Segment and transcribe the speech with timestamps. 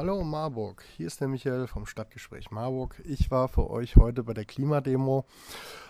[0.00, 3.02] Hallo Marburg, hier ist der Michael vom Stadtgespräch Marburg.
[3.04, 5.26] Ich war für euch heute bei der Klimademo,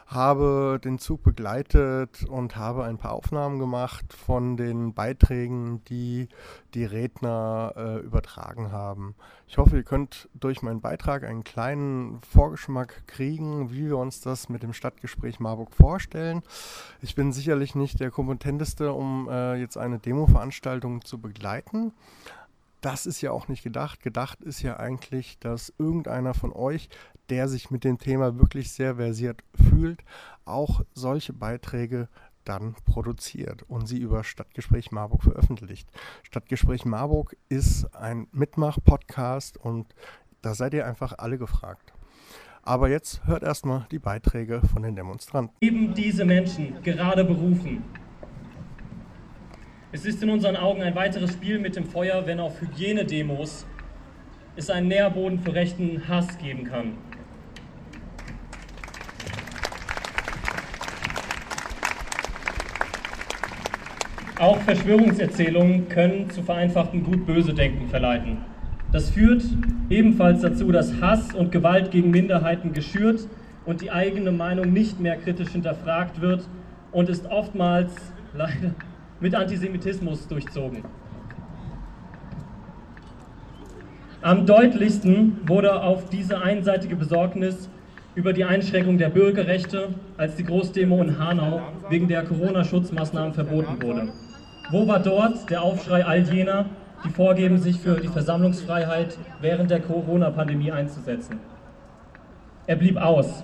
[0.09, 6.27] habe den Zug begleitet und habe ein paar Aufnahmen gemacht von den Beiträgen, die
[6.75, 9.15] die Redner äh, übertragen haben.
[9.47, 14.49] Ich hoffe, ihr könnt durch meinen Beitrag einen kleinen Vorgeschmack kriegen, wie wir uns das
[14.49, 16.43] mit dem Stadtgespräch Marburg vorstellen.
[17.01, 21.93] Ich bin sicherlich nicht der kompetenteste, um äh, jetzt eine Demo-Veranstaltung zu begleiten
[22.81, 24.03] das ist ja auch nicht gedacht.
[24.03, 26.89] Gedacht ist ja eigentlich, dass irgendeiner von euch,
[27.29, 30.03] der sich mit dem Thema wirklich sehr versiert fühlt,
[30.45, 32.09] auch solche Beiträge
[32.45, 35.89] dann produziert und sie über Stadtgespräch Marburg veröffentlicht.
[36.23, 39.95] Stadtgespräch Marburg ist ein Mitmach-Podcast und
[40.43, 41.93] da seid ihr einfach alle gefragt.
[42.63, 45.57] Aber jetzt hört erstmal die Beiträge von den Demonstranten.
[45.61, 47.85] Eben diese Menschen gerade berufen,
[49.93, 53.67] es ist in unseren Augen ein weiteres Spiel mit dem Feuer, wenn auf Hygienedemos
[54.55, 56.93] es einen Nährboden für rechten Hass geben kann.
[64.39, 68.39] Auch Verschwörungserzählungen können zu vereinfachten Gut-Böse-Denken verleiten.
[68.93, 69.43] Das führt
[69.91, 73.27] ebenfalls dazu, dass Hass und Gewalt gegen Minderheiten geschürt
[73.67, 76.49] und die eigene Meinung nicht mehr kritisch hinterfragt wird
[76.93, 77.93] und ist oftmals
[78.35, 78.75] leider
[79.21, 80.83] mit Antisemitismus durchzogen.
[84.23, 87.71] Am deutlichsten wurde auf diese einseitige Besorgnis
[88.15, 94.09] über die Einschränkung der Bürgerrechte, als die Großdemo in Hanau wegen der Corona-Schutzmaßnahmen verboten wurde.
[94.71, 96.67] Wo war dort der Aufschrei all jener,
[97.03, 101.39] die vorgeben, sich für die Versammlungsfreiheit während der Corona-Pandemie einzusetzen?
[102.67, 103.43] Er blieb aus.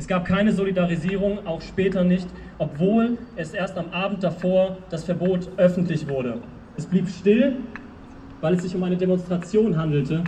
[0.00, 5.50] Es gab keine Solidarisierung, auch später nicht, obwohl es erst am Abend davor das Verbot
[5.58, 6.38] öffentlich wurde.
[6.78, 7.56] Es blieb still,
[8.40, 10.22] weil es sich um eine Demonstration handelte,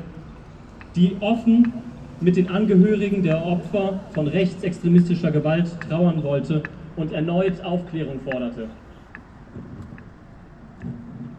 [0.95, 1.73] die offen
[2.21, 6.63] mit den Angehörigen der Opfer von rechtsextremistischer Gewalt trauern wollte
[6.97, 8.69] und erneut Aufklärung forderte.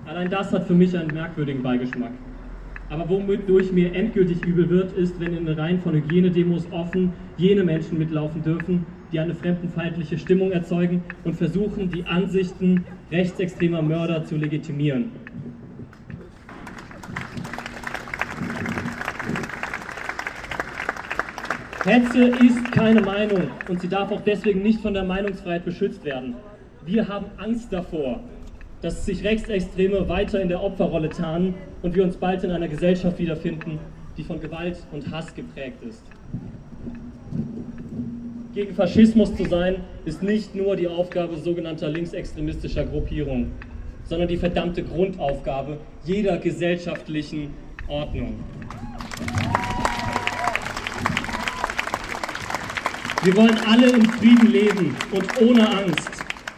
[0.08, 2.14] Allein das hat für mich einen merkwürdigen Beigeschmack.
[2.94, 7.64] Aber womit mir endgültig übel wird, ist, wenn in den Reihen von Hygienedemos offen jene
[7.64, 14.38] Menschen mitlaufen dürfen, die eine fremdenfeindliche Stimmung erzeugen und versuchen, die Ansichten rechtsextremer Mörder zu
[14.38, 15.06] legitimieren.
[21.86, 26.36] Hetze ist keine Meinung und sie darf auch deswegen nicht von der Meinungsfreiheit beschützt werden.
[26.86, 28.20] Wir haben Angst davor,
[28.84, 33.20] dass sich Rechtsextreme weiter in der Opferrolle tarnen und wir uns bald in einer Gesellschaft
[33.20, 33.78] wiederfinden,
[34.18, 36.02] die von Gewalt und Hass geprägt ist.
[38.56, 43.52] Gegen Faschismus zu sein, ist nicht nur die Aufgabe sogenannter linksextremistischer Gruppierungen,
[44.06, 47.50] sondern die verdammte Grundaufgabe jeder gesellschaftlichen
[47.88, 48.40] Ordnung.
[53.24, 56.13] Wir wollen alle in Frieden leben und ohne Angst.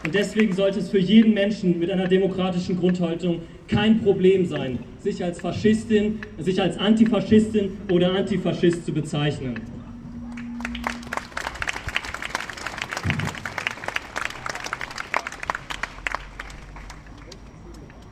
[0.06, 5.24] Und deswegen sollte es für jeden Menschen mit einer demokratischen Grundhaltung kein Problem sein, sich
[5.24, 9.56] als Faschistin, sich als Antifaschistin oder Antifaschist zu bezeichnen.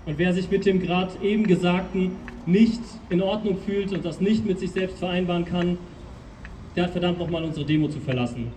[0.04, 4.44] Und wer sich mit dem gerade eben Gesagten nicht in Ordnung fühlt und das nicht
[4.44, 5.78] mit sich selbst vereinbaren kann,
[6.74, 8.48] der hat verdammt nochmal unsere Demo zu verlassen.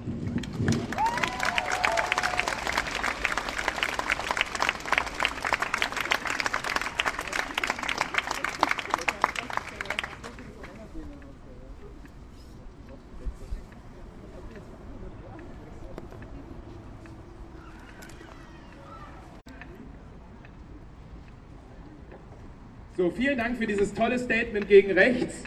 [23.17, 25.44] Vielen Dank für dieses tolle Statement gegen rechts.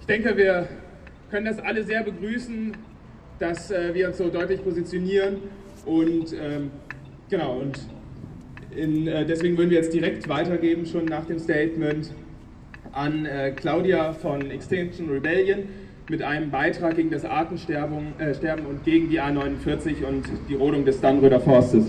[0.00, 0.66] Ich denke, wir
[1.30, 2.72] können das alle sehr begrüßen,
[3.38, 5.36] dass äh, wir uns so deutlich positionieren.
[5.84, 6.70] Und ähm,
[7.28, 7.78] genau, und
[8.74, 12.12] in, äh, deswegen würden wir jetzt direkt weitergeben, schon nach dem Statement,
[12.92, 15.68] an äh, Claudia von Extinction Rebellion
[16.08, 21.00] mit einem Beitrag gegen das Artensterben äh, und gegen die A49 und die Rodung des
[21.00, 21.86] Dannröder Forstes.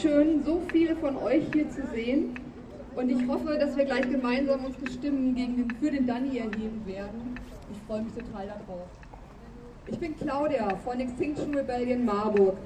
[0.00, 2.34] schön, so viele von euch hier zu sehen.
[2.96, 6.82] Und ich hoffe, dass wir gleich gemeinsam unsere Stimmen gegen den, für den Danny erheben
[6.86, 7.38] werden.
[7.70, 8.88] Ich freue mich total darauf.
[9.86, 12.56] Ich bin Claudia von Extinction Rebellion Marburg.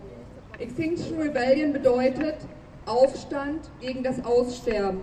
[0.59, 2.37] Extinction Rebellion bedeutet
[2.87, 5.03] Aufstand gegen das Aussterben.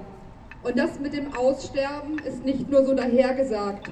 [0.63, 3.89] Und das mit dem Aussterben ist nicht nur so dahergesagt.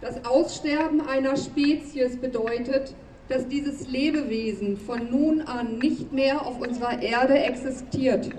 [0.00, 2.94] Das Aussterben einer Spezies bedeutet,
[3.28, 8.30] dass dieses Lebewesen von nun an nicht mehr auf unserer Erde existiert.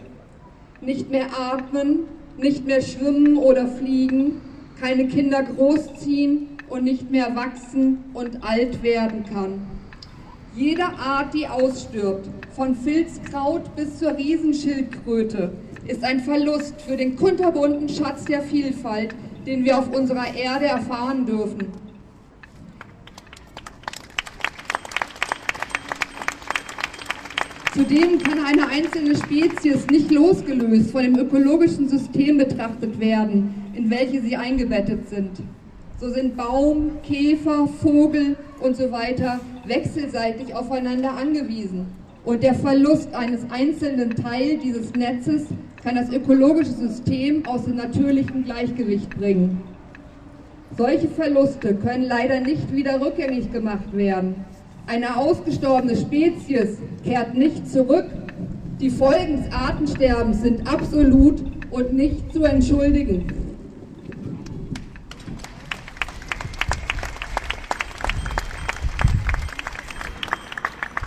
[0.81, 2.05] Nicht mehr atmen,
[2.37, 4.41] nicht mehr schwimmen oder fliegen,
[4.79, 9.61] keine Kinder großziehen und nicht mehr wachsen und alt werden kann.
[10.55, 15.51] Jede Art, die ausstirbt, von Filzkraut bis zur Riesenschildkröte,
[15.85, 19.13] ist ein Verlust für den kunterbunten Schatz der Vielfalt,
[19.45, 21.88] den wir auf unserer Erde erfahren dürfen.
[27.73, 34.21] Zudem kann eine einzelne Spezies nicht losgelöst von dem ökologischen System betrachtet werden, in welche
[34.21, 35.29] sie eingebettet sind.
[35.99, 41.85] So sind Baum, Käfer, Vogel und so weiter wechselseitig aufeinander angewiesen.
[42.25, 45.45] Und der Verlust eines einzelnen Teils dieses Netzes
[45.83, 49.61] kann das ökologische System aus dem natürlichen Gleichgewicht bringen.
[50.75, 54.35] Solche Verluste können leider nicht wieder rückgängig gemacht werden.
[54.89, 58.07] Eine ausgestorbene Spezies kehrt nicht zurück.
[58.81, 63.27] Die Folgen des Artensterbens sind absolut und nicht zu entschuldigen.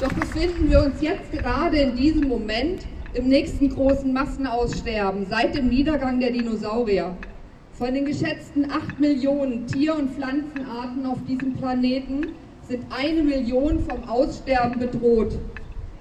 [0.00, 5.66] Doch befinden wir uns jetzt gerade in diesem Moment im nächsten großen Massenaussterben seit dem
[5.66, 7.16] Niedergang der Dinosaurier.
[7.72, 12.28] Von den geschätzten 8 Millionen Tier- und Pflanzenarten auf diesem Planeten
[12.68, 15.38] sind eine Million vom Aussterben bedroht.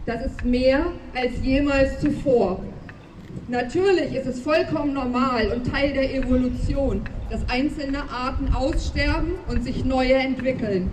[0.06, 0.86] Das ist mehr
[1.16, 2.60] als jemals zuvor.
[3.48, 9.86] Natürlich ist es vollkommen normal und Teil der Evolution, dass einzelne Arten aussterben und sich
[9.86, 10.90] neue entwickeln.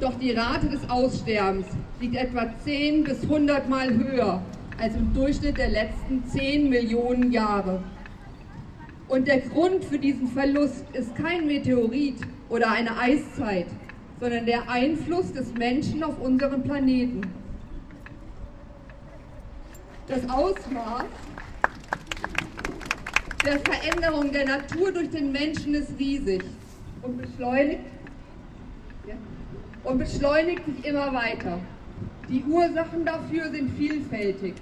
[0.00, 1.66] Doch die Rate des Aussterbens
[2.00, 4.42] liegt etwa 10 bis 100 Mal höher
[4.80, 7.82] als im Durchschnitt der letzten 10 Millionen Jahre.
[9.08, 12.16] Und der Grund für diesen Verlust ist kein Meteorit
[12.48, 13.66] oder eine Eiszeit,
[14.20, 17.22] sondern der Einfluss des Menschen auf unseren Planeten.
[20.06, 21.04] Das Ausmaß
[23.44, 26.44] der Veränderung der Natur durch den Menschen ist riesig
[27.00, 27.80] und beschleunigt,
[29.06, 29.14] ja,
[29.84, 31.58] und beschleunigt sich immer weiter.
[32.28, 34.54] Die Ursachen dafür sind vielfältig.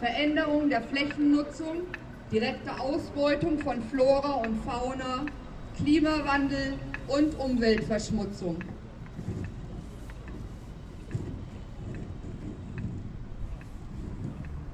[0.00, 1.82] Veränderung der Flächennutzung,
[2.32, 5.26] direkte Ausbeutung von Flora und Fauna,
[5.76, 6.74] Klimawandel
[7.06, 8.56] und Umweltverschmutzung.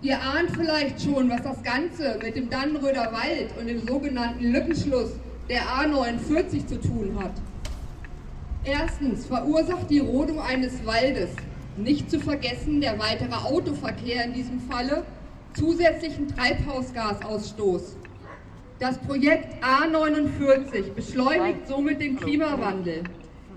[0.06, 5.10] Ihr ahnt vielleicht schon, was das Ganze mit dem Dannenröder Wald und dem sogenannten Lückenschluss
[5.48, 7.32] der A49 zu tun hat.
[8.62, 11.30] Erstens verursacht die Rodung eines Waldes,
[11.76, 15.02] nicht zu vergessen der weitere Autoverkehr in diesem Falle,
[15.54, 17.96] zusätzlichen Treibhausgasausstoß.
[18.78, 23.02] Das Projekt A49 beschleunigt somit den Klimawandel,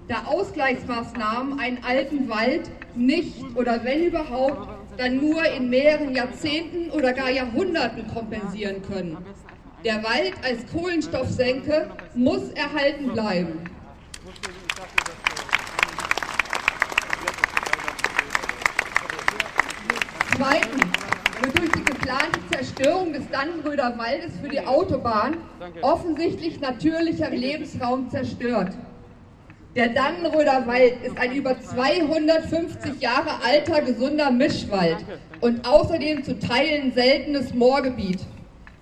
[0.07, 7.13] da Ausgleichsmaßnahmen einen alten Wald nicht oder wenn überhaupt dann nur in mehreren Jahrzehnten oder
[7.13, 9.18] gar Jahrhunderten kompensieren können.
[9.86, 13.60] Der Wald als Kohlenstoffsenke muss erhalten bleiben.
[20.36, 20.84] Zweitens
[21.42, 25.38] wird durch die geplante Zerstörung des Dannenröder Waldes für die Autobahn
[25.81, 28.74] offensichtlich natürlicher Lebensraum zerstört.
[29.80, 35.06] Der Dannenröder Wald ist ein über 250 Jahre alter, gesunder Mischwald
[35.40, 38.19] und außerdem zu Teilen seltenes Moorgebiet.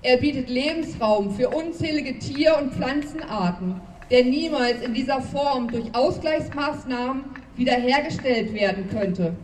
[0.02, 7.26] Er bietet Lebensraum für unzählige Tier- und Pflanzenarten, der niemals in dieser Form durch Ausgleichsmaßnahmen
[7.56, 9.36] wiederhergestellt werden könnte.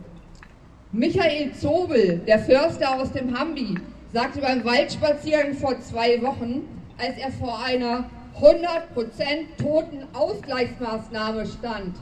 [0.90, 3.80] Michael Zobel, der Förster aus dem Hambi,
[4.12, 6.62] sagte beim Waldspaziergang vor zwei Wochen,
[6.98, 11.96] als er vor einer 100% toten Ausgleichsmaßnahme stand,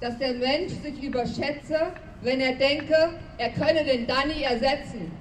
[0.00, 5.12] dass der Mensch sich überschätze, wenn er denke, er könne den Danny ersetzen.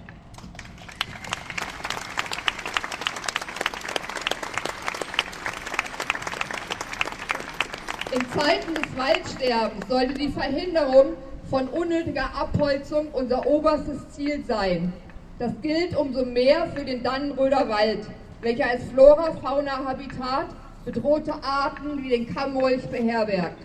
[8.11, 11.13] In Zeiten des Waldsterbens sollte die Verhinderung
[11.49, 14.91] von unnötiger Abholzung unser oberstes Ziel sein.
[15.37, 18.05] Das gilt umso mehr für den Dannenröder Wald,
[18.41, 20.47] welcher als Flora-Fauna-Habitat
[20.85, 23.61] bedrohte Arten wie den Kammmolch beherbergt.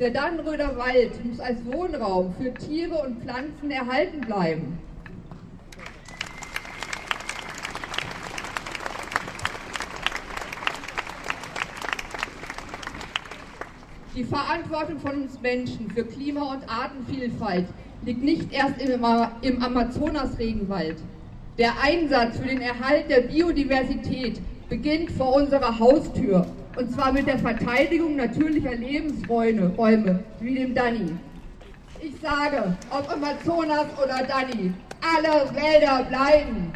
[0.00, 4.78] Der Dannenröder Wald muss als Wohnraum für Tiere und Pflanzen erhalten bleiben.
[14.14, 17.66] Die Verantwortung von uns Menschen für Klima- und Artenvielfalt
[18.02, 20.96] liegt nicht erst im Amazonas-Regenwald.
[21.58, 26.46] Der Einsatz für den Erhalt der Biodiversität beginnt vor unserer Haustür.
[26.76, 31.16] Und zwar mit der Verteidigung natürlicher Lebensräume, Räume, wie dem Danny.
[32.00, 34.72] Ich sage, ob Amazonas oder Danny,
[35.02, 36.72] alle Wälder bleiben.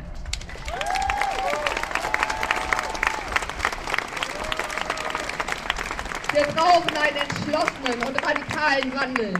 [6.33, 9.35] Wir brauchen einen entschlossenen und radikalen Wandel,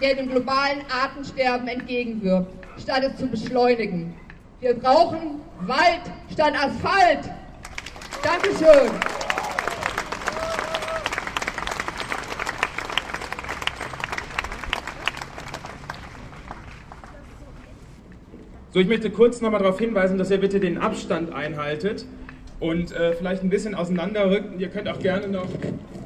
[0.00, 2.50] der dem globalen Artensterben entgegenwirkt,
[2.80, 4.14] statt es zu beschleunigen.
[4.58, 6.00] Wir brauchen Wald
[6.32, 7.30] statt Asphalt.
[8.22, 8.90] Dankeschön.
[18.72, 22.06] So, ich möchte kurz nochmal darauf hinweisen, dass ihr bitte den Abstand einhaltet
[22.58, 24.58] und äh, vielleicht ein bisschen auseinanderrückt.
[24.58, 25.48] Ihr könnt auch gerne noch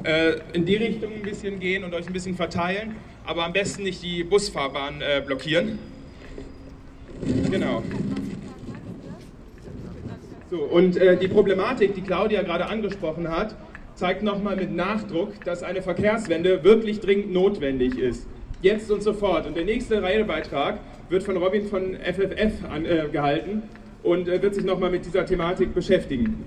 [0.03, 3.83] äh, in die Richtung ein bisschen gehen und euch ein bisschen verteilen, aber am besten
[3.83, 5.79] nicht die Busfahrbahn äh, blockieren.
[7.49, 7.83] Genau.
[10.51, 13.55] So, und äh, die Problematik, die Claudia gerade angesprochen hat,
[13.95, 18.27] zeigt nochmal mit Nachdruck, dass eine Verkehrswende wirklich dringend notwendig ist.
[18.61, 19.47] Jetzt und sofort.
[19.47, 23.63] Und der nächste Redebeitrag wird von Robin von FFF an, äh, gehalten
[24.03, 26.43] und äh, wird sich nochmal mit dieser Thematik beschäftigen.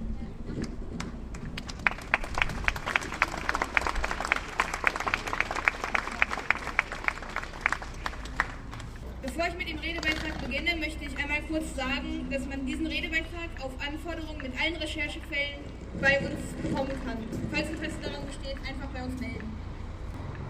[9.23, 13.49] Bevor ich mit dem Redebeitrag beginne, möchte ich einmal kurz sagen, dass man diesen Redebeitrag
[13.61, 15.61] auf Anforderung mit allen Recherchequellen
[16.01, 17.19] bei uns bekommen kann.
[17.53, 19.53] Falls Interesse daran besteht, einfach bei uns melden.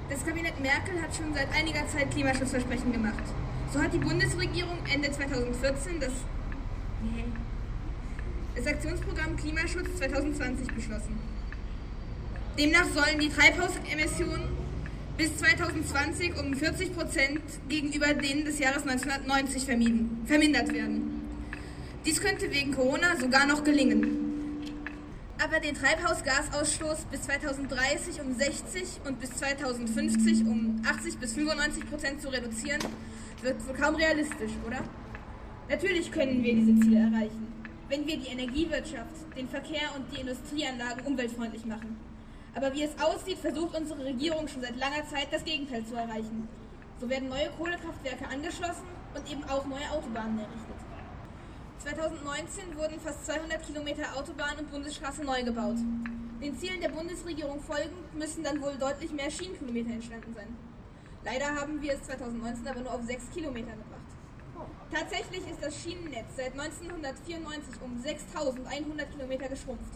[0.09, 3.25] Das Kabinett Merkel hat schon seit einiger Zeit Klimaschutzversprechen gemacht.
[3.73, 6.13] So hat die Bundesregierung Ende 2014 das,
[8.55, 11.19] das Aktionsprogramm Klimaschutz 2020 beschlossen.
[12.57, 14.51] Demnach sollen die Treibhausemissionen
[15.17, 21.23] bis 2020 um 40 Prozent gegenüber denen des Jahres 1990 vermindert werden.
[22.05, 24.21] Dies könnte wegen Corona sogar noch gelingen.
[25.43, 32.23] Aber den Treibhausgasausstoß bis 2030 um 60 und bis 2050 um 80 bis 95 Prozent
[32.23, 32.81] zu reduzieren,
[33.45, 34.81] wird wohl kaum realistisch, oder?
[35.69, 37.53] Natürlich können wir diese Ziele erreichen,
[37.89, 41.97] wenn wir die Energiewirtschaft, den Verkehr und die Industrieanlagen umweltfreundlich machen.
[42.55, 46.49] Aber wie es aussieht, versucht unsere Regierung schon seit langer Zeit das Gegenteil zu erreichen.
[47.01, 50.75] So werden neue Kohlekraftwerke angeschlossen und eben auch neue Autobahnen errichtet.
[51.81, 55.77] 2019 wurden fast 200 Kilometer Autobahn und Bundesstraße neu gebaut.
[56.41, 60.74] Den Zielen der Bundesregierung folgend müssen dann wohl deutlich mehr Schienenkilometer entstanden sein.
[61.25, 63.95] Leider haben wir es 2019 aber nur auf 6 Kilometer gebracht.
[64.93, 69.95] Tatsächlich ist das Schienennetz seit 1994 um 6100 Kilometer geschrumpft.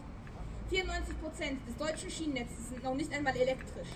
[0.70, 3.88] 94 Prozent des deutschen Schienennetzes sind noch nicht einmal elektrisch.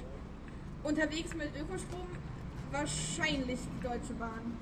[0.83, 2.07] Unterwegs mit Ökostrom
[2.71, 4.59] wahrscheinlich die Deutsche Bahn.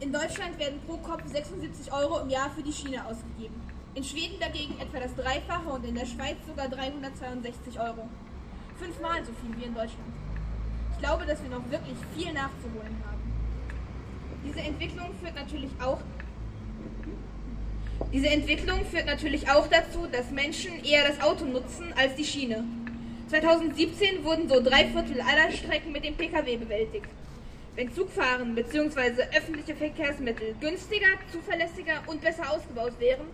[0.00, 3.60] In Deutschland werden pro Kopf 76 Euro im Jahr für die Schiene ausgegeben.
[3.94, 8.08] In Schweden dagegen etwa das Dreifache und in der Schweiz sogar 362 Euro.
[8.76, 10.25] Fünfmal so viel wie in Deutschland.
[10.96, 13.20] Ich glaube, dass wir noch wirklich viel nachzuholen haben.
[14.46, 15.98] Diese Entwicklung führt natürlich auch
[18.12, 22.64] diese Entwicklung führt natürlich auch dazu, dass Menschen eher das Auto nutzen als die Schiene.
[23.28, 27.06] 2017 wurden so drei Viertel aller Strecken mit dem Pkw bewältigt.
[27.74, 29.22] Wenn Zugfahren bzw.
[29.36, 33.26] öffentliche Verkehrsmittel günstiger, zuverlässiger und besser ausgebaut wären,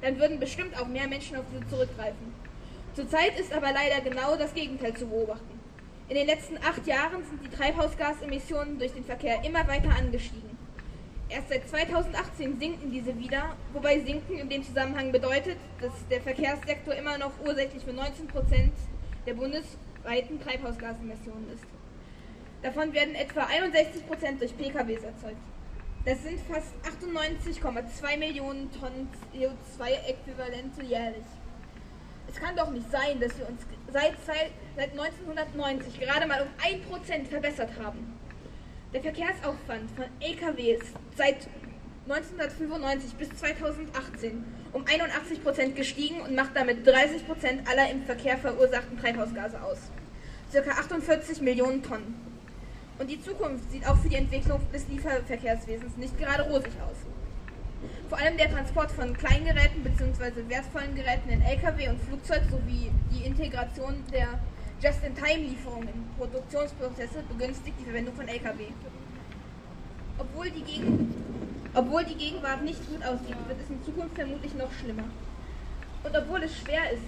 [0.00, 2.32] dann würden bestimmt auch mehr Menschen auf diese zurückgreifen.
[2.94, 5.59] Zurzeit ist aber leider genau das Gegenteil zu beobachten.
[6.10, 10.58] In den letzten acht Jahren sind die Treibhausgasemissionen durch den Verkehr immer weiter angestiegen.
[11.28, 16.96] Erst seit 2018 sinken diese wieder, wobei sinken in dem Zusammenhang bedeutet, dass der Verkehrssektor
[16.96, 18.72] immer noch ursächlich für 19 Prozent
[19.24, 21.64] der bundesweiten Treibhausgasemissionen ist.
[22.60, 25.36] Davon werden etwa 61 Prozent durch PKWs erzeugt.
[26.04, 26.74] Das sind fast
[27.06, 31.22] 98,2 Millionen Tonnen CO2-Äquivalente jährlich.
[32.32, 34.14] Es kann doch nicht sein, dass wir uns seit,
[34.76, 38.18] seit 1990 gerade mal um 1% verbessert haben.
[38.92, 41.48] Der Verkehrsaufwand von LKWs seit
[42.08, 48.38] 1995 bis 2018 um 81 Prozent gestiegen und macht damit 30 Prozent aller im Verkehr
[48.38, 49.78] verursachten Treibhausgase aus.
[50.52, 52.14] Circa 48 Millionen Tonnen.
[52.98, 57.09] Und die Zukunft sieht auch für die Entwicklung des Lieferverkehrswesens nicht gerade rosig aus.
[58.08, 60.48] Vor allem der Transport von Kleingeräten bzw.
[60.48, 64.40] wertvollen Geräten in Lkw und Flugzeug sowie die Integration der
[64.82, 68.64] Just-in-Time-Lieferungen in Produktionsprozesse begünstigt die Verwendung von Lkw.
[70.18, 71.14] Obwohl die, Gegen
[71.74, 75.04] obwohl die Gegenwart nicht gut aussieht, wird es in Zukunft vermutlich noch schlimmer.
[76.02, 77.02] Und obwohl es schwer ist,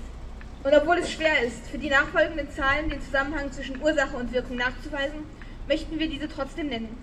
[0.64, 4.56] und obwohl es schwer ist, für die nachfolgenden Zahlen den Zusammenhang zwischen Ursache und Wirkung
[4.56, 5.24] nachzuweisen,
[5.66, 6.96] möchten wir diese trotzdem nennen.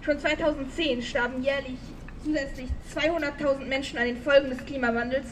[0.00, 1.78] Schon 2010 starben jährlich
[2.24, 5.26] zusätzlich 200.000 Menschen an den Folgen des Klimawandels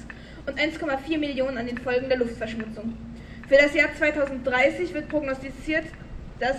[0.47, 2.97] und 1,4 Millionen an den Folgen der Luftverschmutzung.
[3.49, 5.85] Für das Jahr 2030 wird prognostiziert,
[6.39, 6.57] dass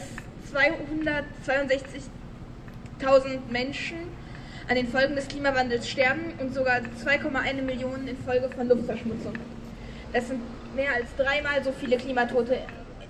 [0.54, 3.98] 262.000 Menschen
[4.68, 9.34] an den Folgen des Klimawandels sterben und sogar 2,1 Millionen infolge von Luftverschmutzung.
[10.14, 10.42] Das sind
[10.76, 12.60] mehr als dreimal so viele Klimatote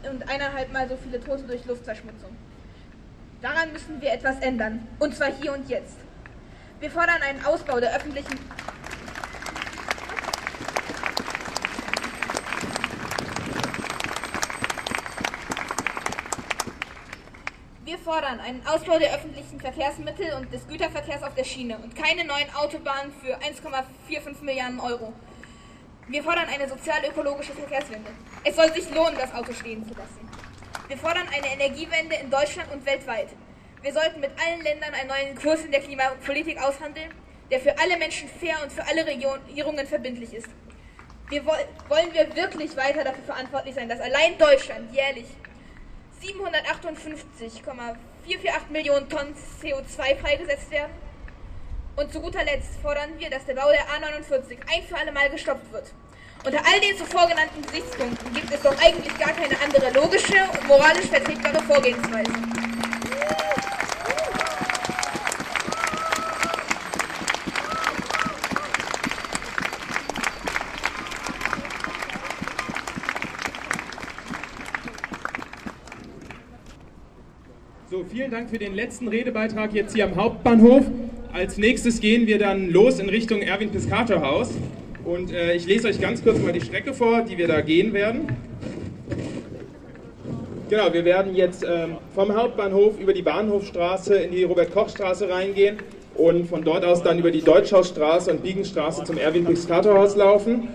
[0.10, 2.30] und eineinhalbmal so viele Tote durch Luftverschmutzung.
[3.42, 5.98] Daran müssen wir etwas ändern, und zwar hier und jetzt.
[6.82, 8.40] Wir fordern einen Ausbau der öffentlichen
[17.86, 22.26] Wir fordern einen Ausbau der öffentlichen Verkehrsmittel und des Güterverkehrs auf der Schiene und keine
[22.26, 25.14] neuen Autobahnen für 1,45 Milliarden Euro.
[26.08, 28.10] Wir fordern eine sozial-ökologische Verkehrswende.
[28.44, 30.28] Es soll sich lohnen, das Auto stehen zu lassen.
[30.88, 33.30] Wir fordern eine Energiewende in Deutschland und weltweit.
[33.82, 37.10] Wir sollten mit allen Ländern einen neuen Kurs in der Klimapolitik aushandeln,
[37.50, 40.50] der für alle Menschen fair und für alle Regierungen verbindlich ist.
[41.30, 45.26] Wir wollen wir wirklich weiter dafür verantwortlich sein, dass allein Deutschland jährlich
[46.22, 50.92] 758,448 Millionen Tonnen CO2 freigesetzt werden?
[51.96, 55.32] Und zu guter Letzt fordern wir, dass der Bau der A49 ein für alle Mal
[55.32, 55.92] gestoppt wird.
[56.46, 60.68] Unter all den zuvor genannten Gesichtspunkten gibt es doch eigentlich gar keine andere logische und
[60.68, 62.32] moralisch vertretbare Vorgehensweise.
[77.92, 80.86] So, vielen Dank für den letzten Redebeitrag jetzt hier am Hauptbahnhof.
[81.34, 84.52] Als nächstes gehen wir dann los in Richtung Erwin-Piscator-Haus.
[85.04, 87.92] Und äh, ich lese euch ganz kurz mal die Strecke vor, die wir da gehen
[87.92, 88.28] werden.
[90.70, 95.80] Genau, wir werden jetzt ähm, vom Hauptbahnhof über die Bahnhofstraße in die Robert-Koch-Straße reingehen
[96.16, 100.70] und von dort aus dann über die Deutschhausstraße und Biegenstraße zum Erwin-Piscator-Haus laufen.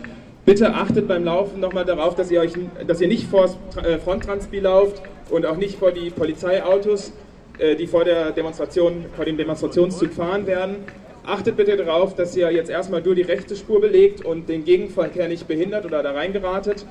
[0.44, 2.52] Bitte achtet beim Laufen nochmal darauf, dass ihr, euch,
[2.86, 3.48] dass ihr nicht vor
[3.82, 7.14] äh, Fronttranspi lauft und auch nicht vor die Polizeiautos,
[7.58, 10.76] die vor der Demonstration, vor dem Demonstrationszug fahren werden.
[11.24, 15.26] Achtet bitte darauf, dass ihr jetzt erstmal nur die rechte Spur belegt und den Gegenverkehr
[15.26, 16.86] nicht behindert oder da reingeratet.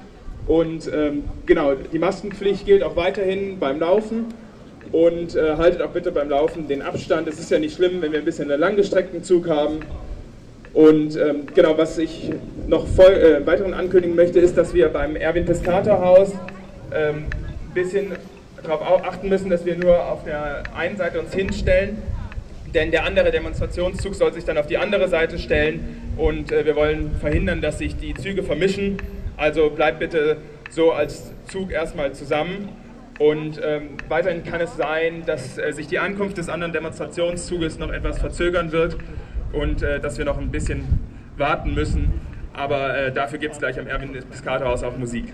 [0.47, 4.25] Und ähm, genau, die Maskenpflicht gilt auch weiterhin beim Laufen.
[4.91, 7.28] Und äh, haltet auch bitte beim Laufen den Abstand.
[7.28, 9.80] Es ist ja nicht schlimm, wenn wir ein bisschen einen langgestreckten Zug haben.
[10.73, 12.32] Und ähm, genau, was ich
[12.67, 16.34] noch voll, äh, weiteren ankündigen möchte, ist, dass wir beim Erwin Piscator Haus
[16.93, 17.25] ähm,
[17.69, 18.12] ein bisschen
[18.67, 21.97] darauf achten müssen, dass wir nur auf der einen Seite uns hinstellen,
[22.73, 26.75] denn der andere Demonstrationszug soll sich dann auf die andere Seite stellen und äh, wir
[26.75, 28.97] wollen verhindern, dass sich die Züge vermischen.
[29.38, 30.38] Also bleibt bitte
[30.69, 32.69] so als Zug erstmal zusammen.
[33.17, 37.89] Und ähm, weiterhin kann es sein, dass äh, sich die Ankunft des anderen Demonstrationszuges noch
[37.89, 38.97] etwas verzögern wird
[39.54, 40.84] und äh, dass wir noch ein bisschen
[41.38, 42.12] warten müssen.
[42.54, 45.34] Aber äh, dafür gibt es gleich am Erwin Piscator Haus auch Musik.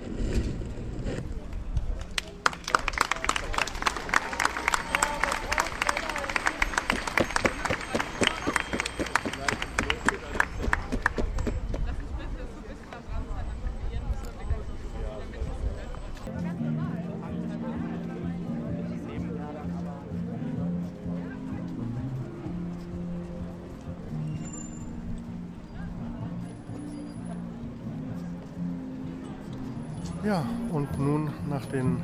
[31.62, 31.97] Nach den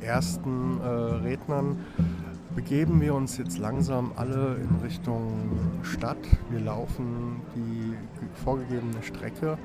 [0.00, 1.84] ersten äh, Rednern
[2.54, 5.32] begeben wir uns jetzt langsam alle in Richtung
[5.82, 6.18] Stadt.
[6.50, 7.94] Wir laufen die
[8.44, 9.58] vorgegebene Strecke,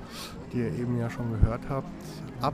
[0.53, 1.87] die ihr eben ja schon gehört habt,
[2.41, 2.53] ab.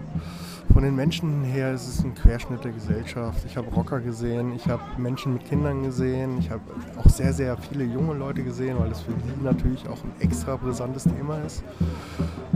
[0.73, 3.43] Von den Menschen her ist es ein Querschnitt der Gesellschaft.
[3.45, 6.61] Ich habe Rocker gesehen, ich habe Menschen mit Kindern gesehen, ich habe
[6.97, 10.55] auch sehr, sehr viele junge Leute gesehen, weil das für die natürlich auch ein extra
[10.55, 11.63] brisantes Thema ist.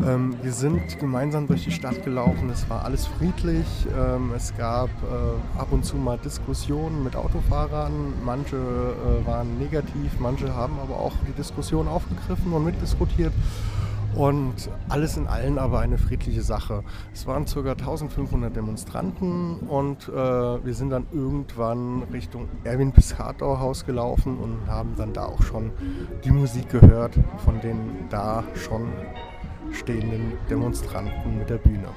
[0.06, 3.66] Ähm, wir sind gemeinsam durch die Stadt gelaufen, es war alles friedlich,
[3.98, 10.20] ähm, es gab äh, ab und zu mal Diskussionen mit Autofahrern, manche äh, waren negativ,
[10.20, 13.34] manche haben aber auch die Diskussion aufgegriffen und mitdiskutiert.
[14.16, 16.84] Und alles in allem aber eine friedliche Sache.
[17.14, 17.72] Es waren ca.
[17.72, 24.96] 1500 Demonstranten und äh, wir sind dann irgendwann Richtung Erwin Piscator Haus gelaufen und haben
[24.98, 25.72] dann da auch schon
[26.24, 27.14] die Musik gehört
[27.46, 28.92] von den da schon
[29.72, 31.88] stehenden Demonstranten mit der Bühne.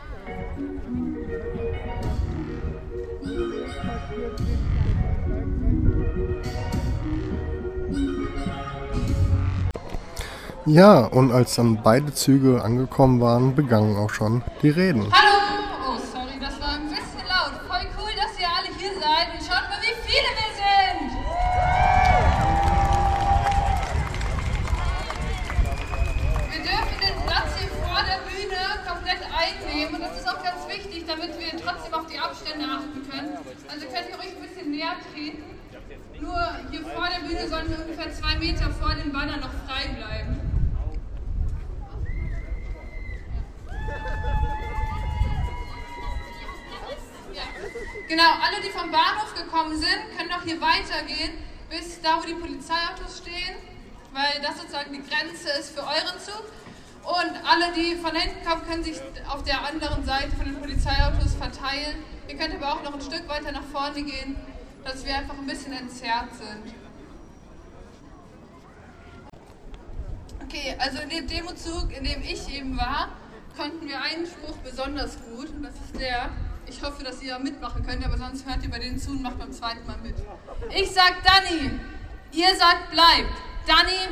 [10.66, 15.12] Ja, und als dann beide Züge angekommen waren, begannen auch schon die Reden.
[15.12, 15.92] Hallo!
[15.92, 17.52] Oh, sorry, das war ein bisschen laut.
[17.68, 21.12] Voll cool, dass ihr alle hier seid schaut mal, wie viele wir sind!
[26.48, 30.64] Wir dürfen den Platz hier vor der Bühne komplett einnehmen und das ist auch ganz
[30.66, 33.36] wichtig, damit wir trotzdem auf die Abstände achten können.
[33.68, 35.44] Also könnt ihr ruhig ein bisschen näher treten.
[36.20, 39.53] Nur hier vor der Bühne sollen wir ungefähr zwei Meter vor dem Banner noch
[48.14, 51.32] Genau, alle, die vom Bahnhof gekommen sind, können noch hier weitergehen,
[51.68, 53.56] bis da, wo die Polizeiautos stehen,
[54.12, 56.44] weil das sozusagen die Grenze ist für euren Zug.
[57.02, 61.34] Und alle, die von hinten kommen, können sich auf der anderen Seite von den Polizeiautos
[61.34, 62.04] verteilen.
[62.28, 64.36] Ihr könnt aber auch noch ein Stück weiter nach vorne gehen,
[64.84, 66.72] dass wir einfach ein bisschen entzerrt sind.
[70.40, 73.08] Okay, also in dem Demozug, in dem ich eben war,
[73.56, 76.30] konnten wir einen Spruch besonders gut und das ist der,
[76.66, 79.38] ich hoffe, dass ihr mitmachen könnt, aber sonst hört ihr bei denen zu und macht
[79.38, 80.14] beim zweiten Mal mit.
[80.74, 81.70] Ich sag Danny,
[82.32, 83.32] ihr sagt bleibt.
[83.66, 84.08] Danny,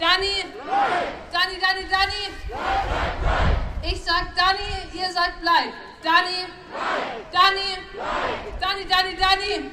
[0.00, 0.44] Danny,
[1.30, 2.22] Danny, Danny, Danny.
[3.82, 5.74] Ich sag Danny, ihr sagt bleibt.
[6.02, 6.46] Danny,
[7.32, 7.78] Danny,
[8.60, 9.70] Danny, Danny, Danny.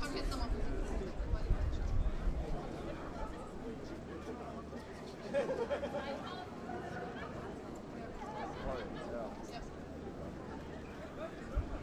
[0.00, 0.48] Komm jetzt nochmal.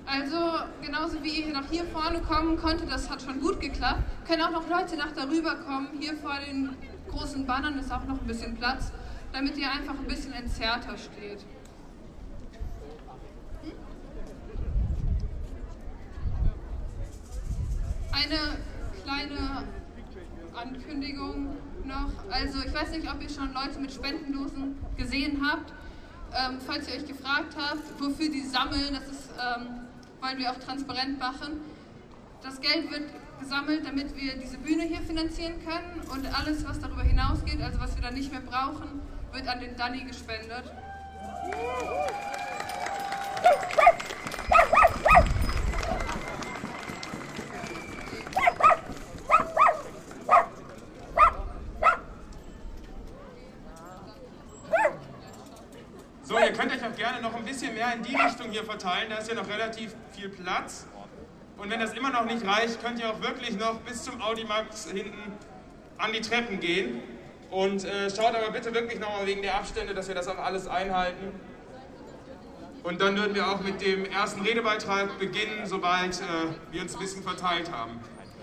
[0.05, 0.37] Also
[0.81, 2.19] genauso wie ihr nach hier vorne
[2.51, 5.89] kommen konnte, das hat schon gut geklappt, können auch noch Leute nach darüber kommen.
[5.99, 6.75] Hier vor den
[7.09, 8.91] großen Bannern ist auch noch ein bisschen Platz,
[9.31, 11.45] damit ihr einfach ein bisschen entzerrter steht.
[18.11, 18.57] Eine
[19.03, 19.63] kleine
[20.53, 22.11] Ankündigung noch.
[22.29, 25.71] Also ich weiß nicht, ob ihr schon Leute mit Spendendosen gesehen habt.
[26.33, 29.67] Ähm, falls ihr euch gefragt habt, wofür die sammeln, das ist, ähm,
[30.21, 31.61] wollen wir auch transparent machen.
[32.43, 33.03] Das Geld wird
[33.39, 37.95] gesammelt, damit wir diese Bühne hier finanzieren können und alles, was darüber hinausgeht, also was
[37.95, 39.01] wir dann nicht mehr brauchen,
[39.31, 40.63] wird an den Danny gespendet.
[56.23, 59.09] So, ihr könnt euch auch gerne noch ein bisschen mehr in die Richtung hier verteilen.
[59.09, 60.87] Da ist ja noch relativ viel Platz.
[61.61, 64.89] Und wenn das immer noch nicht reicht, könnt ihr auch wirklich noch bis zum Audimax
[64.89, 65.31] hinten
[65.99, 67.03] an die Treppen gehen.
[67.51, 70.67] Und äh, schaut aber bitte wirklich nochmal wegen der Abstände, dass wir das auch alles
[70.67, 71.39] einhalten.
[72.81, 76.23] Und dann würden wir auch mit dem ersten Redebeitrag beginnen, sobald äh,
[76.71, 77.99] wir uns bisschen verteilt haben.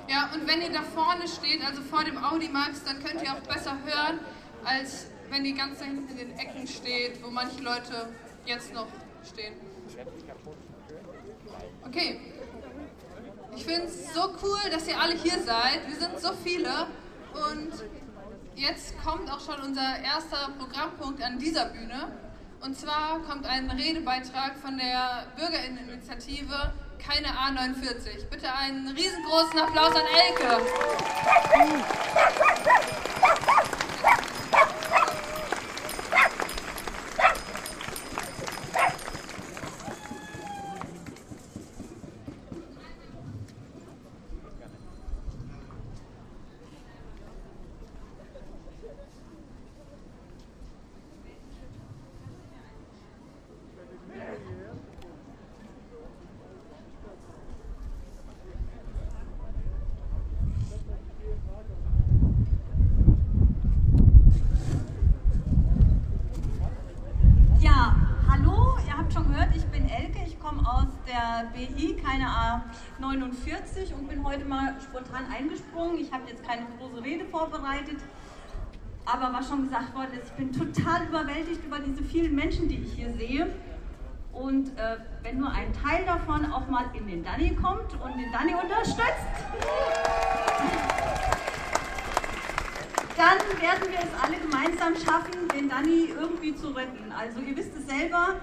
[0.08, 3.40] Ja, und wenn ihr da vorne steht, also vor dem Audimax, dann könnt ihr auch
[3.40, 4.20] besser hören,
[4.64, 8.10] als wenn ihr ganz da hinten in den Ecken steht, wo manche Leute
[8.46, 8.86] jetzt noch
[9.24, 9.54] stehen.
[11.84, 12.20] Okay.
[13.58, 15.80] Ich finde es so cool, dass ihr alle hier seid.
[15.88, 16.86] Wir sind so viele.
[17.34, 17.72] Und
[18.54, 22.12] jetzt kommt auch schon unser erster Programmpunkt an dieser Bühne.
[22.60, 26.72] Und zwar kommt ein Redebeitrag von der Bürgerinneninitiative
[27.04, 28.28] Keine A49.
[28.30, 30.62] Bitte einen riesengroßen Applaus an Elke.
[67.60, 67.96] Ja,
[68.30, 73.94] hallo, ihr habt schon gehört, ich bin Elke, ich komme aus der BI, keine A49
[73.94, 75.98] und bin heute mal spontan eingesprungen.
[75.98, 77.98] Ich habe jetzt keine große Rede vorbereitet,
[79.04, 82.78] aber was schon gesagt worden ist, ich bin total überwältigt über diese vielen Menschen, die
[82.78, 83.54] ich hier sehe.
[84.32, 88.30] Und äh, wenn nur ein Teil davon auch mal in den Danny kommt und den
[88.30, 89.26] Danny unterstützt,
[93.16, 97.10] dann werden wir es alle gemeinsam schaffen, den Danny irgendwie zu retten.
[97.10, 98.36] Also ihr wisst es selber,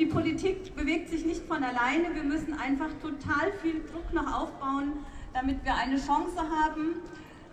[0.00, 2.14] die Politik bewegt sich nicht von alleine.
[2.14, 4.94] Wir müssen einfach total viel Druck noch aufbauen,
[5.34, 6.96] damit wir eine Chance haben.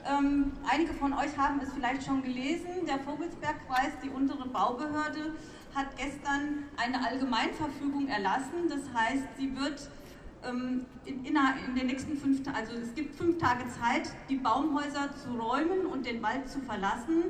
[0.10, 2.86] Ähm, einige von euch haben es vielleicht schon gelesen.
[2.88, 5.33] Der Vogelsbergkreis, die untere Baubehörde,
[5.75, 8.69] hat gestern eine Allgemeinverfügung erlassen.
[8.69, 9.89] Das heißt, sie wird
[10.47, 14.38] ähm, in, innerhalb- in den nächsten fünf Tagen, also es gibt fünf Tage Zeit, die
[14.38, 17.25] Baumhäuser zu räumen und den Wald zu verlassen.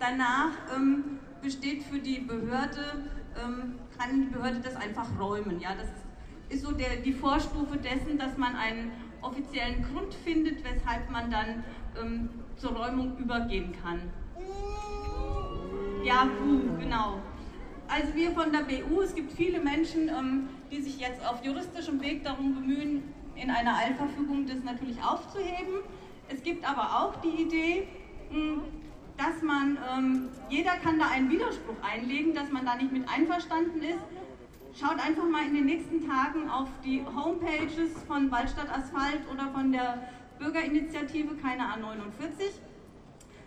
[0.00, 3.08] Danach ähm, besteht für die Behörde,
[3.40, 5.60] ähm, kann die Behörde das einfach räumen.
[5.60, 5.88] Ja, das
[6.48, 11.64] ist so der, die Vorstufe dessen, dass man einen offiziellen Grund findet, weshalb man dann
[12.00, 14.00] ähm, zur Räumung übergehen kann.
[16.04, 16.28] Ja,
[16.78, 17.20] genau.
[17.88, 22.00] Also wir von der BU, es gibt viele Menschen, ähm, die sich jetzt auf juristischem
[22.00, 23.02] Weg darum bemühen,
[23.36, 25.82] in einer Eilverfügung das natürlich aufzuheben.
[26.28, 27.88] Es gibt aber auch die Idee,
[28.30, 28.60] hm,
[29.16, 33.82] dass man, ähm, jeder kann da einen Widerspruch einlegen, dass man da nicht mit einverstanden
[33.82, 33.98] ist.
[34.78, 39.72] Schaut einfach mal in den nächsten Tagen auf die Homepages von Waldstadt Asphalt oder von
[39.72, 40.06] der
[40.38, 42.52] Bürgerinitiative Keine A49.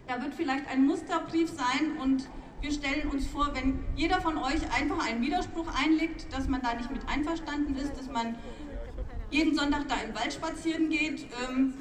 [0.07, 2.27] Da wird vielleicht ein Musterbrief sein und
[2.61, 6.73] wir stellen uns vor, wenn jeder von euch einfach einen Widerspruch einlegt, dass man da
[6.73, 8.35] nicht mit einverstanden ist, dass man
[9.29, 11.75] jeden Sonntag da im Wald spazieren geht, ähm,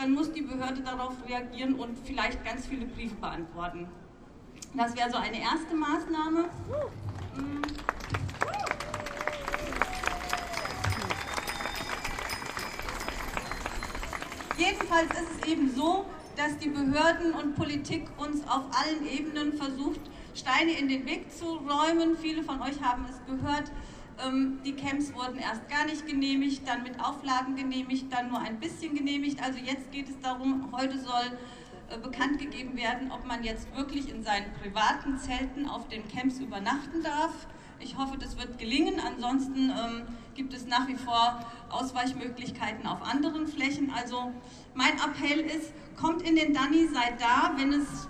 [0.00, 3.86] dann muss die Behörde darauf reagieren und vielleicht ganz viele Briefe beantworten.
[4.72, 6.44] Das wäre so eine erste Maßnahme.
[7.36, 7.62] Mhm.
[14.56, 20.00] Jedenfalls ist es eben so, dass die Behörden und Politik uns auf allen Ebenen versucht,
[20.34, 22.16] Steine in den Weg zu räumen.
[22.16, 23.70] Viele von euch haben es gehört.
[24.26, 28.58] Ähm, die Camps wurden erst gar nicht genehmigt, dann mit Auflagen genehmigt, dann nur ein
[28.58, 29.42] bisschen genehmigt.
[29.42, 31.38] Also jetzt geht es darum, heute soll
[31.88, 36.38] äh, bekannt gegeben werden, ob man jetzt wirklich in seinen privaten Zelten auf den Camps
[36.38, 37.32] übernachten darf.
[37.78, 39.00] Ich hoffe, das wird gelingen.
[39.00, 40.02] Ansonsten ähm,
[40.34, 43.90] gibt es nach wie vor Ausweichmöglichkeiten auf anderen Flächen.
[43.90, 44.32] Also
[44.74, 48.08] mein Appell ist, kommt in den Danny, seid da, wenn es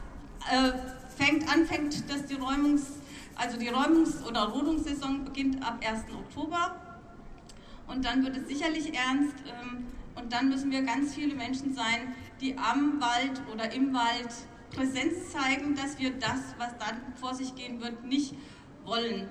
[0.50, 0.72] äh,
[1.16, 2.99] fängt, anfängt, dass die Räumungs-
[3.40, 6.04] also die Räumungs- oder Rodungssaison beginnt ab 1.
[6.14, 6.76] Oktober
[7.86, 12.14] und dann wird es sicherlich ernst ähm, und dann müssen wir ganz viele Menschen sein,
[12.42, 14.28] die am Wald oder im Wald
[14.74, 18.34] Präsenz zeigen, dass wir das, was dann vor sich gehen wird, nicht
[18.84, 19.26] wollen.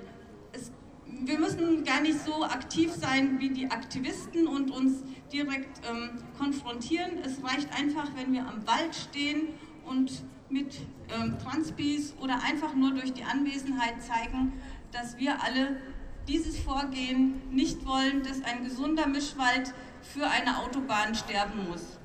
[0.53, 0.71] Es,
[1.05, 7.19] wir müssen gar nicht so aktiv sein wie die Aktivisten und uns direkt ähm, konfrontieren.
[7.23, 9.49] Es reicht einfach, wenn wir am Wald stehen
[9.85, 10.79] und mit
[11.13, 14.53] ähm, Transpis oder einfach nur durch die Anwesenheit zeigen,
[14.91, 15.77] dass wir alle
[16.27, 21.97] dieses Vorgehen nicht wollen, dass ein gesunder Mischwald für eine Autobahn sterben muss.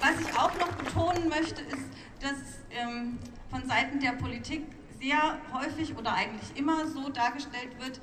[0.00, 1.86] Was ich auch noch betonen möchte, ist,
[2.20, 2.38] dass
[2.70, 3.18] ähm,
[3.50, 4.62] von Seiten der Politik
[5.00, 8.00] sehr häufig oder eigentlich immer so dargestellt wird,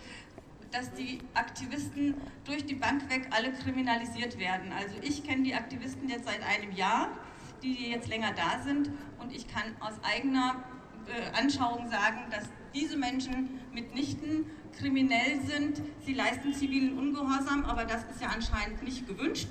[0.71, 4.71] dass die Aktivisten durch die Bank weg alle kriminalisiert werden.
[4.73, 7.09] Also ich kenne die Aktivisten jetzt seit einem Jahr,
[7.63, 10.63] die jetzt länger da sind und ich kann aus eigener
[11.07, 14.45] äh, Anschauung sagen, dass diese Menschen mitnichten
[14.77, 15.81] kriminell sind.
[16.05, 19.47] Sie leisten zivilen Ungehorsam, aber das ist ja anscheinend nicht gewünscht.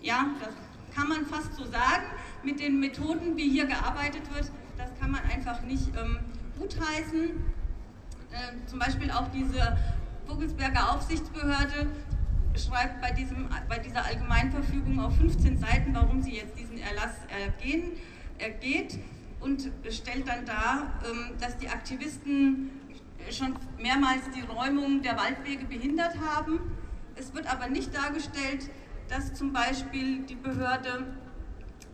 [0.00, 0.54] Ja, das
[0.94, 2.04] kann man fast so sagen.
[2.42, 4.50] Mit den Methoden, wie hier gearbeitet wird,
[5.10, 6.18] kann man einfach nicht ähm,
[6.58, 7.30] gutheißen.
[8.30, 9.76] Äh, zum Beispiel auch diese
[10.26, 11.88] Vogelsberger Aufsichtsbehörde
[12.54, 17.92] schreibt bei, diesem, bei dieser Allgemeinverfügung auf 15 Seiten, warum sie jetzt diesen Erlass ergehen,
[18.38, 18.98] ergeht
[19.40, 22.70] und stellt dann dar, ähm, dass die Aktivisten
[23.30, 26.60] schon mehrmals die Räumung der Waldwege behindert haben.
[27.16, 28.70] Es wird aber nicht dargestellt,
[29.08, 31.06] dass zum Beispiel die Behörde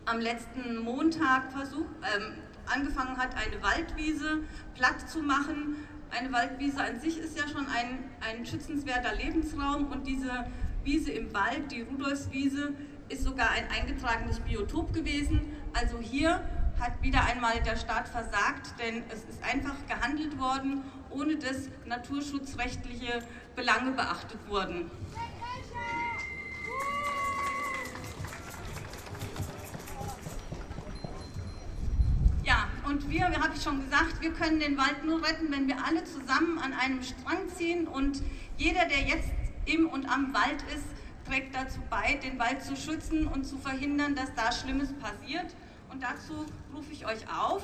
[0.05, 2.33] am letzten Montag versucht, ähm,
[2.69, 4.39] angefangen hat, eine Waldwiese
[4.75, 5.87] platt zu machen.
[6.09, 10.47] Eine Waldwiese an sich ist ja schon ein, ein schützenswerter Lebensraum und diese
[10.83, 12.73] Wiese im Wald, die Rudolfswiese,
[13.09, 15.41] ist sogar ein eingetragenes Biotop gewesen.
[15.73, 16.41] Also hier
[16.79, 23.23] hat wieder einmal der Staat versagt, denn es ist einfach gehandelt worden, ohne dass naturschutzrechtliche
[23.55, 24.91] Belange beachtet wurden.
[32.87, 35.83] Und wir, wie habe ich schon gesagt, wir können den Wald nur retten, wenn wir
[35.83, 37.85] alle zusammen an einem Strang ziehen.
[37.85, 38.23] Und
[38.55, 39.27] jeder, der jetzt
[39.65, 40.85] im und am Wald ist,
[41.27, 45.53] trägt dazu bei, den Wald zu schützen und zu verhindern, dass da Schlimmes passiert.
[45.91, 47.61] Und dazu rufe ich euch auf.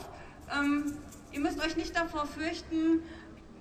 [0.54, 0.98] Ähm,
[1.32, 3.02] ihr müsst euch nicht davor fürchten,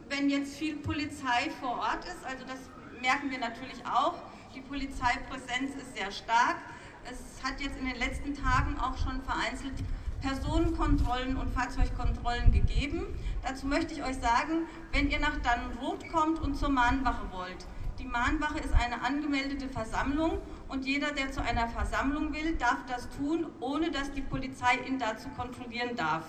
[0.08, 2.24] wenn jetzt viel Polizei vor Ort ist.
[2.24, 2.58] Also das
[3.00, 4.14] merken wir natürlich auch.
[4.52, 6.56] Die Polizeipräsenz ist sehr stark.
[7.04, 9.74] Es hat jetzt in den letzten Tagen auch schon vereinzelt
[10.22, 13.06] Personenkontrollen und Fahrzeugkontrollen gegeben.
[13.42, 17.66] Dazu möchte ich euch sagen, wenn ihr nach Dannenroth kommt und zur Mahnwache wollt,
[17.98, 23.08] die Mahnwache ist eine angemeldete Versammlung und jeder, der zu einer Versammlung will, darf das
[23.10, 26.24] tun, ohne dass die Polizei ihn dazu kontrollieren darf.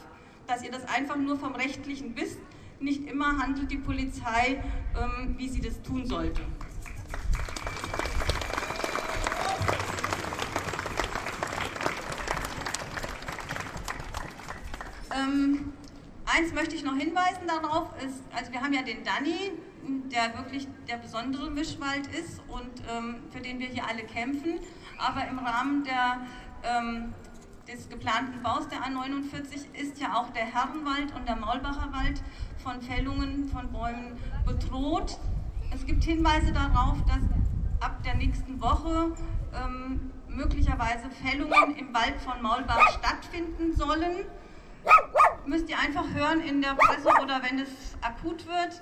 [0.46, 2.40] Dass ihr das einfach nur vom Rechtlichen wisst,
[2.80, 4.62] nicht immer handelt die Polizei,
[5.00, 6.42] ähm, wie sie das tun sollte.
[16.36, 19.52] Eins möchte ich noch hinweisen darauf, ist, also wir haben ja den Danny,
[20.12, 24.60] der wirklich der besondere Mischwald ist und ähm, für den wir hier alle kämpfen.
[24.98, 26.22] Aber im Rahmen der,
[26.64, 27.14] ähm,
[27.68, 32.24] des geplanten Baus der A49 ist ja auch der Herrenwald und der Maulbacher Wald
[32.64, 35.20] von Fällungen von Bäumen bedroht.
[35.72, 37.22] Es gibt Hinweise darauf, dass
[37.80, 39.12] ab der nächsten Woche
[39.54, 44.26] ähm, möglicherweise Fällungen im Wald von Maulbach stattfinden sollen.
[45.46, 47.70] Müsst ihr einfach hören in der Presse oder wenn es
[48.02, 48.82] akut wird.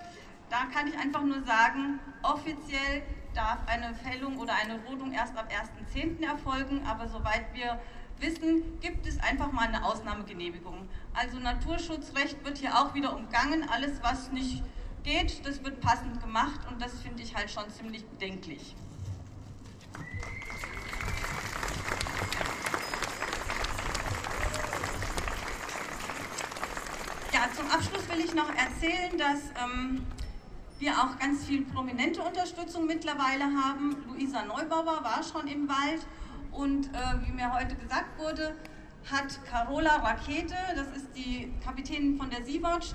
[0.49, 5.49] Da kann ich einfach nur sagen, offiziell darf eine Fällung oder eine Rodung erst ab
[5.93, 6.23] 1.10.
[6.23, 7.79] erfolgen, aber soweit wir
[8.19, 10.87] wissen, gibt es einfach mal eine Ausnahmegenehmigung.
[11.13, 13.67] Also Naturschutzrecht wird hier auch wieder umgangen.
[13.69, 14.63] Alles, was nicht
[15.03, 18.75] geht, das wird passend gemacht und das finde ich halt schon ziemlich bedenklich.
[27.33, 30.05] Ja, zum Abschluss will ich noch erzählen, dass ähm,
[30.79, 34.03] wir auch ganz viel prominente Unterstützung mittlerweile haben.
[34.07, 36.05] Luisa Neubauer war schon im Wald
[36.51, 38.55] und äh, wie mir heute gesagt wurde,
[39.09, 42.91] hat Carola Rakete, das ist die Kapitänin von der Sea-Watch,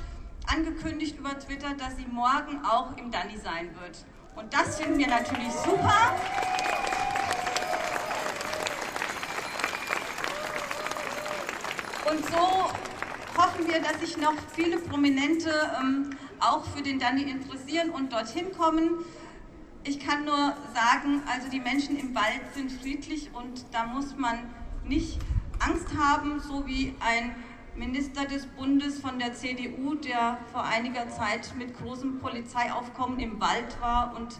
[0.46, 4.04] angekündigt über Twitter, dass sie morgen auch im Danny sein wird.
[4.36, 6.14] Und das finden wir natürlich super.
[12.08, 12.70] Und so
[13.56, 18.52] hoffen wir, dass sich noch viele Prominente ähm, auch für den Danny interessieren und dorthin
[18.52, 19.04] kommen.
[19.84, 24.38] Ich kann nur sagen, also die Menschen im Wald sind friedlich und da muss man
[24.84, 25.18] nicht
[25.58, 27.34] Angst haben, so wie ein
[27.76, 33.80] Minister des Bundes von der CDU, der vor einiger Zeit mit großem Polizeiaufkommen im Wald
[33.80, 34.34] war und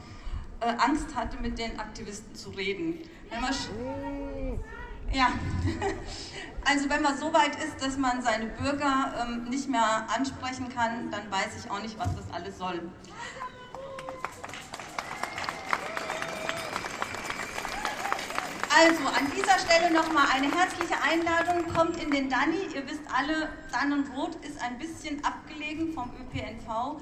[0.61, 2.99] äh, Angst hatte, mit den Aktivisten zu reden.
[3.31, 3.55] Wenn man
[5.13, 5.33] ja,
[6.65, 11.11] also wenn man so weit ist, dass man seine Bürger ähm, nicht mehr ansprechen kann,
[11.11, 12.81] dann weiß ich auch nicht, was das alles soll.
[18.79, 21.73] Also an dieser Stelle nochmal eine herzliche Einladung.
[21.73, 22.69] Kommt in den Danny.
[22.75, 27.01] Ihr wisst alle, Dannenrot ist ein bisschen abgelegen vom ÖPNV.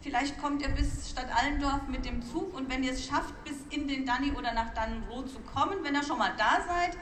[0.00, 3.54] Vielleicht kommt ihr bis Stadt Allendorf mit dem Zug und wenn ihr es schafft, bis
[3.70, 6.98] in den Danny oder nach Dannenrot zu kommen, wenn ihr schon mal da seid,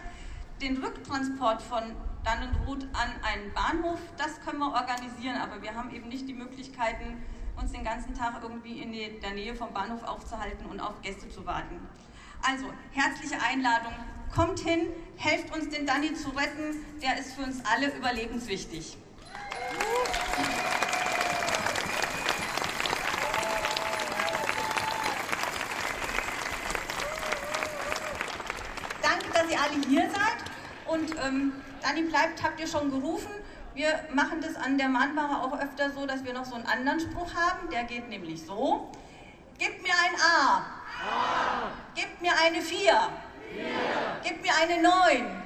[0.61, 1.83] den Rücktransport von
[2.25, 7.23] Dannenrot an einen Bahnhof, das können wir organisieren, aber wir haben eben nicht die Möglichkeiten,
[7.61, 11.45] uns den ganzen Tag irgendwie in der Nähe vom Bahnhof aufzuhalten und auf Gäste zu
[11.47, 11.81] warten.
[12.43, 13.93] Also, herzliche Einladung.
[14.35, 16.85] Kommt hin, helft uns, den Danny zu retten.
[17.03, 18.97] Der ist für uns alle überlebenswichtig.
[29.03, 30.93] Danke, dass ihr alle hier seid.
[30.93, 33.31] Und ähm, Danny bleibt, habt ihr schon gerufen.
[33.75, 37.01] Wir machen das an der Mahnwache auch öfter so, dass wir noch so einen anderen
[37.01, 37.71] Spruch haben.
[37.71, 38.91] Der geht nämlich so.
[39.59, 40.65] Gib mir ein A.
[41.95, 42.93] Gib mir eine 4.
[44.23, 45.43] Gib mir eine 9.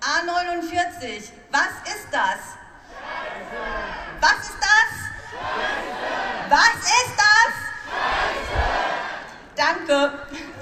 [0.00, 1.30] A49.
[1.50, 2.56] Was ist das?
[2.94, 3.60] Scheiße.
[4.20, 4.90] Was ist das?
[5.30, 6.50] Scheiße.
[6.50, 7.52] Was ist das?
[8.36, 8.68] Scheiße.
[9.56, 10.59] Danke.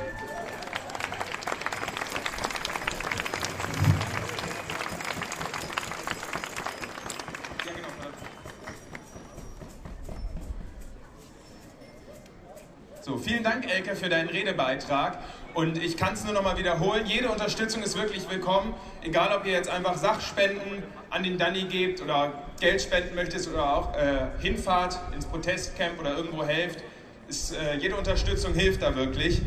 [13.08, 15.16] So, vielen Dank, Elke, für deinen Redebeitrag.
[15.54, 18.74] Und ich kann es nur noch mal wiederholen, jede Unterstützung ist wirklich willkommen.
[19.02, 23.72] Egal, ob ihr jetzt einfach Sachspenden an den Danny gebt oder Geld spenden möchtest oder
[23.72, 26.84] auch äh, hinfahrt ins Protestcamp oder irgendwo helft.
[27.28, 29.40] Ist, äh, jede Unterstützung hilft da wirklich.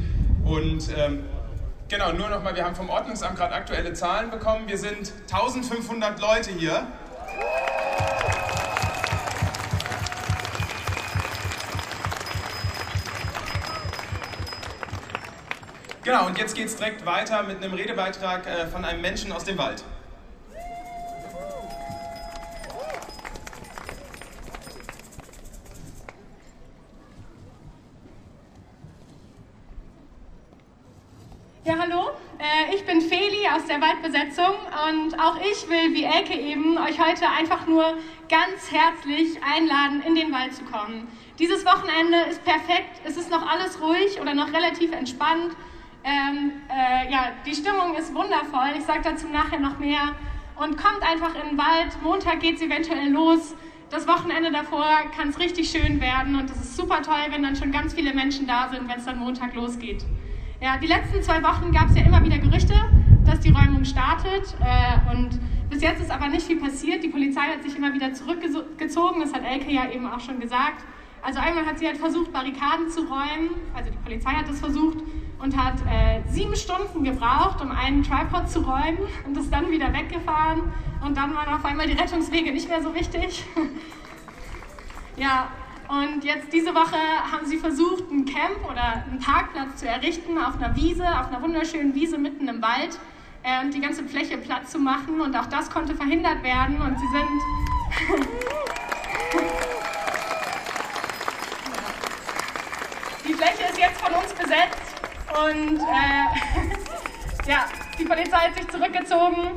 [0.44, 1.26] Und ähm,
[1.88, 4.68] genau, nur noch mal, wir haben vom Ordnungsamt gerade aktuelle Zahlen bekommen.
[4.68, 6.88] Wir sind 1500 Leute hier.
[16.12, 19.46] Genau, und jetzt geht es direkt weiter mit einem Redebeitrag äh, von einem Menschen aus
[19.46, 19.82] dem Wald.
[31.64, 32.10] Ja, hallo,
[32.40, 34.54] äh, ich bin Feli aus der Waldbesetzung
[34.90, 37.86] und auch ich will, wie Elke eben, euch heute einfach nur
[38.28, 41.08] ganz herzlich einladen, in den Wald zu kommen.
[41.40, 45.56] Dieses Wochenende ist perfekt, es ist noch alles ruhig oder noch relativ entspannt.
[46.04, 50.16] Ähm, äh, ja, die Stimmung ist wundervoll, ich sage dazu nachher noch mehr.
[50.56, 53.56] Und kommt einfach in den Wald, Montag geht es eventuell los.
[53.90, 54.86] Das Wochenende davor
[55.16, 58.14] kann es richtig schön werden und es ist super toll, wenn dann schon ganz viele
[58.14, 60.06] Menschen da sind, wenn es dann Montag losgeht.
[60.62, 62.76] Ja, die letzten zwei Wochen gab es ja immer wieder Gerüchte,
[63.26, 64.56] dass die Räumung startet.
[64.62, 65.40] Äh, und
[65.72, 67.02] Bis jetzt ist aber nicht viel passiert.
[67.02, 69.22] Die Polizei hat sich immer wieder zurückgezogen.
[69.22, 70.84] Das hat Elke ja eben auch schon gesagt.
[71.22, 73.52] Also einmal hat sie halt versucht, Barrikaden zu räumen.
[73.74, 74.98] Also die Polizei hat das versucht
[75.42, 79.92] und hat äh, sieben Stunden gebraucht, um einen Tripod zu räumen und ist dann wieder
[79.94, 80.72] weggefahren.
[81.04, 83.44] Und dann waren auf einmal die Rettungswege nicht mehr so wichtig.
[85.18, 85.48] ja,
[85.88, 86.98] und jetzt diese Woche
[87.32, 91.42] haben sie versucht, ein Camp oder einen Parkplatz zu errichten auf einer Wiese, auf einer
[91.42, 92.98] wunderschönen Wiese mitten im Wald
[93.44, 95.20] äh, und die ganze Fläche platt zu machen.
[95.20, 96.80] Und auch das konnte verhindert werden.
[96.82, 97.28] Und sie sind.
[103.28, 104.91] die Fläche ist jetzt von uns besetzt.
[105.32, 107.66] Und äh, ja,
[107.98, 109.52] die Polizei hat sich zurückgezogen.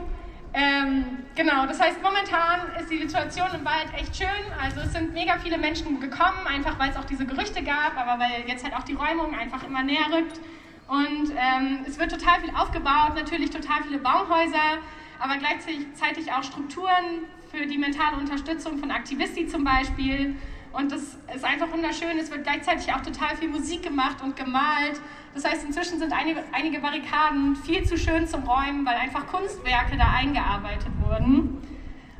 [0.52, 1.04] Ähm,
[1.34, 4.52] genau, das heißt, momentan ist die Situation im Wald echt schön.
[4.62, 8.22] Also es sind mega viele Menschen gekommen, einfach weil es auch diese Gerüchte gab, aber
[8.22, 10.38] weil jetzt halt auch die Räumung einfach immer näher rückt.
[10.86, 14.78] Und ähm, es wird total viel aufgebaut, natürlich total viele Baumhäuser,
[15.18, 20.36] aber gleichzeitig auch Strukturen für die mentale Unterstützung von Aktivisti zum Beispiel.
[20.76, 21.02] Und das
[21.34, 22.18] ist einfach wunderschön.
[22.18, 25.00] Es wird gleichzeitig auch total viel Musik gemacht und gemalt.
[25.32, 29.96] Das heißt, inzwischen sind einige, einige Barrikaden viel zu schön zum Räumen, weil einfach Kunstwerke
[29.96, 31.62] da eingearbeitet wurden.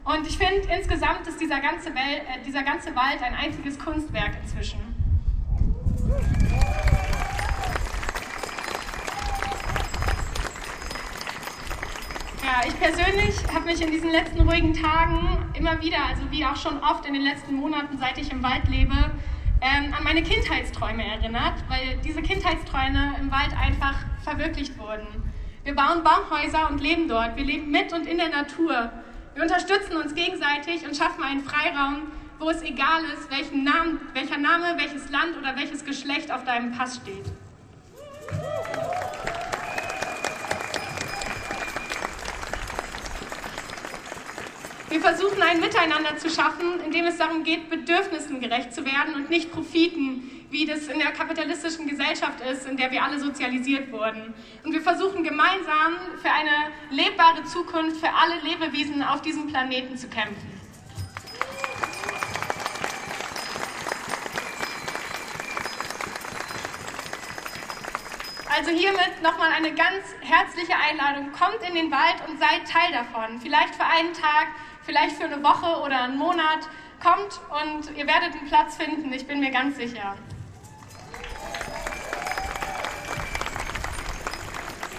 [0.05, 4.33] Und ich finde, insgesamt ist dieser ganze, Welt, äh, dieser ganze Wald ein einziges Kunstwerk
[4.43, 4.79] inzwischen.
[12.45, 16.57] Ja, ich persönlich habe mich in diesen letzten ruhigen Tagen immer wieder, also wie auch
[16.57, 18.93] schon oft in den letzten Monaten, seit ich im Wald lebe,
[19.63, 25.07] ähm, an meine Kindheitsträume erinnert, weil diese Kindheitsträume im Wald einfach verwirklicht wurden.
[25.65, 27.35] Wir bauen Baumhäuser und leben dort.
[27.35, 28.93] Wir leben mit und in der Natur.
[29.33, 34.37] Wir unterstützen uns gegenseitig und schaffen einen Freiraum, wo es egal ist, welchen Namen, welcher
[34.37, 37.25] Name, welches Land oder welches Geschlecht auf deinem Pass steht.
[44.95, 49.17] Wir versuchen ein Miteinander zu schaffen, in dem es darum geht, Bedürfnissen gerecht zu werden
[49.17, 53.91] und nicht Profiten, wie das in der kapitalistischen Gesellschaft ist, in der wir alle sozialisiert
[53.91, 54.33] wurden.
[54.63, 60.07] Und wir versuchen gemeinsam für eine lebbare Zukunft für alle Lebewesen auf diesem Planeten zu
[60.07, 60.55] kämpfen.
[68.57, 71.33] Also hiermit nochmal eine ganz herzliche Einladung.
[71.33, 73.41] Kommt in den Wald und seid Teil davon.
[73.41, 74.47] Vielleicht für einen Tag,
[74.85, 76.69] vielleicht für eine Woche oder einen Monat.
[77.03, 80.17] Kommt und ihr werdet einen Platz finden, ich bin mir ganz sicher.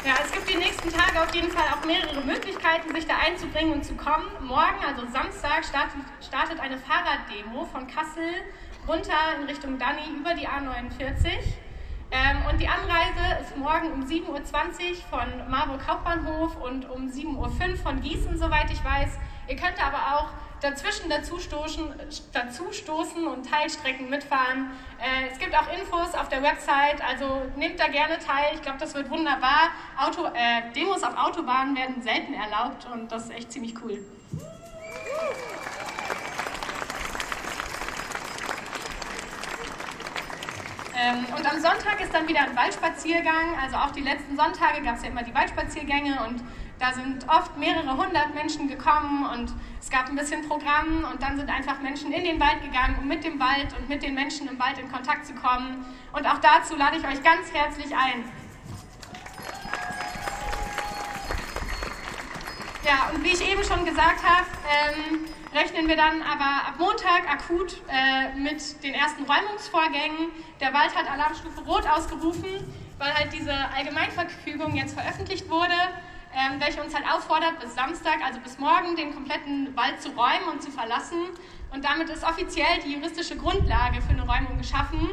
[0.05, 3.73] Ja, es gibt die nächsten Tage auf jeden Fall auch mehrere Möglichkeiten, sich da einzubringen
[3.73, 4.27] und zu kommen.
[4.41, 8.43] Morgen, also Samstag, startet, startet eine Fahrraddemo von Kassel
[8.87, 11.25] runter in Richtung Danny über die A49.
[12.11, 14.43] Ähm, und die Anreise ist morgen um 7.20 Uhr
[15.09, 19.17] von Marburg Hauptbahnhof und um 7.05 Uhr von Gießen, soweit ich weiß.
[19.47, 20.29] Ihr könnt aber auch
[20.61, 24.71] dazwischen dazustoßen, und Teilstrecken mitfahren.
[24.99, 28.55] Äh, es gibt auch Infos auf der Website, also nehmt da gerne teil.
[28.55, 29.69] Ich glaube, das wird wunderbar.
[29.97, 34.03] Auto, äh, Demos auf Autobahnen werden selten erlaubt und das ist echt ziemlich cool.
[40.97, 43.59] Ähm, und am Sonntag ist dann wieder ein Waldspaziergang.
[43.61, 46.41] Also auch die letzten Sonntage gab es ja immer die Waldspaziergänge und
[46.79, 51.37] da sind oft mehrere hundert Menschen gekommen und es gab ein bisschen Programm und dann
[51.37, 54.47] sind einfach Menschen in den Wald gegangen, um mit dem Wald und mit den Menschen
[54.49, 55.85] im Wald in Kontakt zu kommen.
[56.11, 58.25] Und auch dazu lade ich euch ganz herzlich ein.
[62.83, 67.31] Ja, und wie ich eben schon gesagt habe, ähm, rechnen wir dann aber ab Montag
[67.31, 70.29] akut äh, mit den ersten Räumungsvorgängen.
[70.59, 72.49] Der Wald hat Alarmstufe Rot ausgerufen,
[72.99, 75.73] weil halt diese Allgemeinverfügung jetzt veröffentlicht wurde
[76.35, 80.49] ähm, welche uns halt auffordert, bis Samstag, also bis morgen, den kompletten Wald zu räumen
[80.51, 81.29] und zu verlassen.
[81.71, 85.09] Und damit ist offiziell die juristische Grundlage für eine Räumung geschaffen.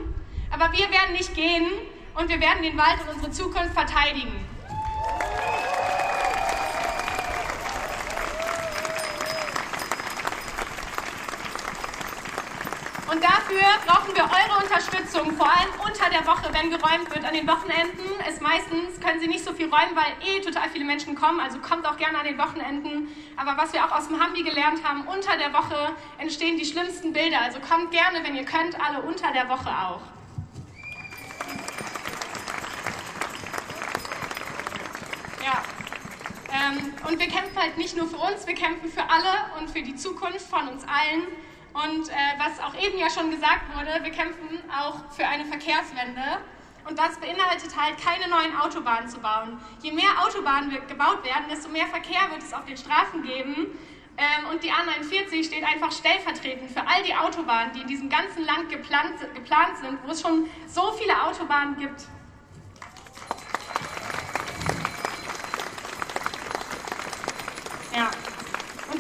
[0.51, 1.67] Aber wir werden nicht gehen
[2.15, 4.33] und wir werden den Wald und unsere Zukunft verteidigen.
[13.13, 17.27] Und dafür brauchen wir eure Unterstützung, vor allem unter der Woche, wenn geräumt wird.
[17.27, 20.87] An den Wochenenden ist meistens, können sie nicht so viel räumen, weil eh total viele
[20.87, 21.39] Menschen kommen.
[21.39, 23.09] Also kommt auch gerne an den Wochenenden.
[23.37, 27.13] Aber was wir auch aus dem Hambi gelernt haben, unter der Woche entstehen die schlimmsten
[27.13, 27.43] Bilder.
[27.43, 30.01] Also kommt gerne, wenn ihr könnt, alle unter der Woche auch.
[35.45, 35.63] Ja.
[36.51, 39.83] Ähm, und wir kämpfen halt nicht nur für uns, wir kämpfen für alle und für
[39.83, 41.27] die Zukunft von uns allen.
[41.75, 46.39] Und äh, was auch eben ja schon gesagt wurde, wir kämpfen auch für eine Verkehrswende.
[46.89, 49.59] Und das beinhaltet halt, keine neuen Autobahnen zu bauen.
[49.83, 53.79] Je mehr Autobahnen gebaut werden, desto mehr Verkehr wird es auf den Straßen geben.
[54.19, 58.45] Ähm, und die A49 steht einfach stellvertretend für all die Autobahnen, die in diesem ganzen
[58.45, 62.03] Land geplant, geplant sind, wo es schon so viele Autobahnen gibt.
[67.95, 68.11] Ja.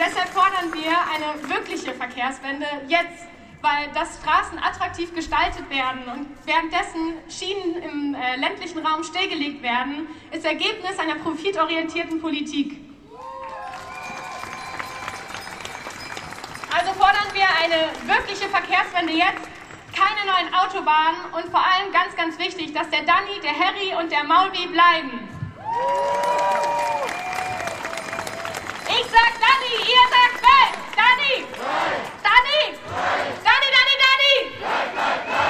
[0.05, 3.29] Deshalb fordern wir eine wirkliche Verkehrswende jetzt,
[3.61, 10.09] weil dass Straßen attraktiv gestaltet werden und währenddessen Schienen im äh, ländlichen Raum stillgelegt werden,
[10.33, 12.81] ist Ergebnis einer profitorientierten Politik.
[16.77, 19.47] Also fordern wir eine wirkliche Verkehrswende jetzt,
[19.95, 24.11] keine neuen Autobahnen und vor allem ganz, ganz wichtig, dass der Danny, der Harry und
[24.11, 25.29] der Maulby bleiben.
[29.05, 30.71] Ich sag Danny, ihr sagt Bell.
[30.95, 31.45] Danny!
[32.23, 32.79] Danny!
[33.43, 34.35] Danny, Danny, Danny!
[34.61, 35.42] Danke!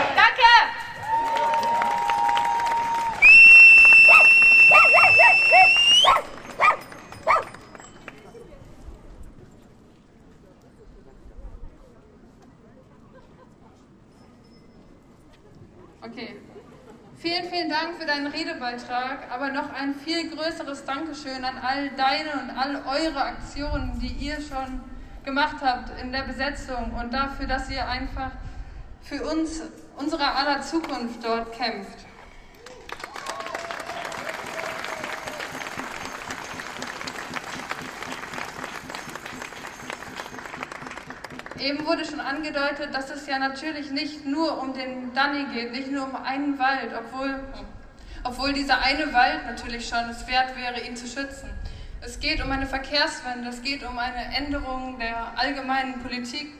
[17.22, 22.32] Vielen, vielen Dank für deinen Redebeitrag, aber noch ein viel größeres Dankeschön an all deine
[22.32, 24.80] und all eure Aktionen, die ihr schon
[25.24, 28.32] gemacht habt in der Besetzung und dafür, dass ihr einfach
[29.02, 29.62] für uns,
[29.96, 32.06] unsere aller Zukunft dort kämpft.
[41.62, 45.92] Eben wurde schon angedeutet, dass es ja natürlich nicht nur um den Danny geht, nicht
[45.92, 47.38] nur um einen Wald, obwohl,
[48.24, 51.48] obwohl dieser eine Wald natürlich schon es wert wäre, ihn zu schützen.
[52.00, 56.52] Es geht um eine Verkehrswende, es geht um eine Änderung der allgemeinen Politik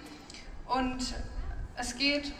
[0.68, 1.14] und
[1.76, 2.32] es geht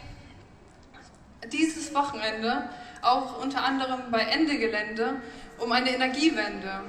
[1.51, 2.69] dieses Wochenende
[3.01, 5.15] auch unter anderem bei Ende Gelände
[5.57, 6.79] um eine Energiewende.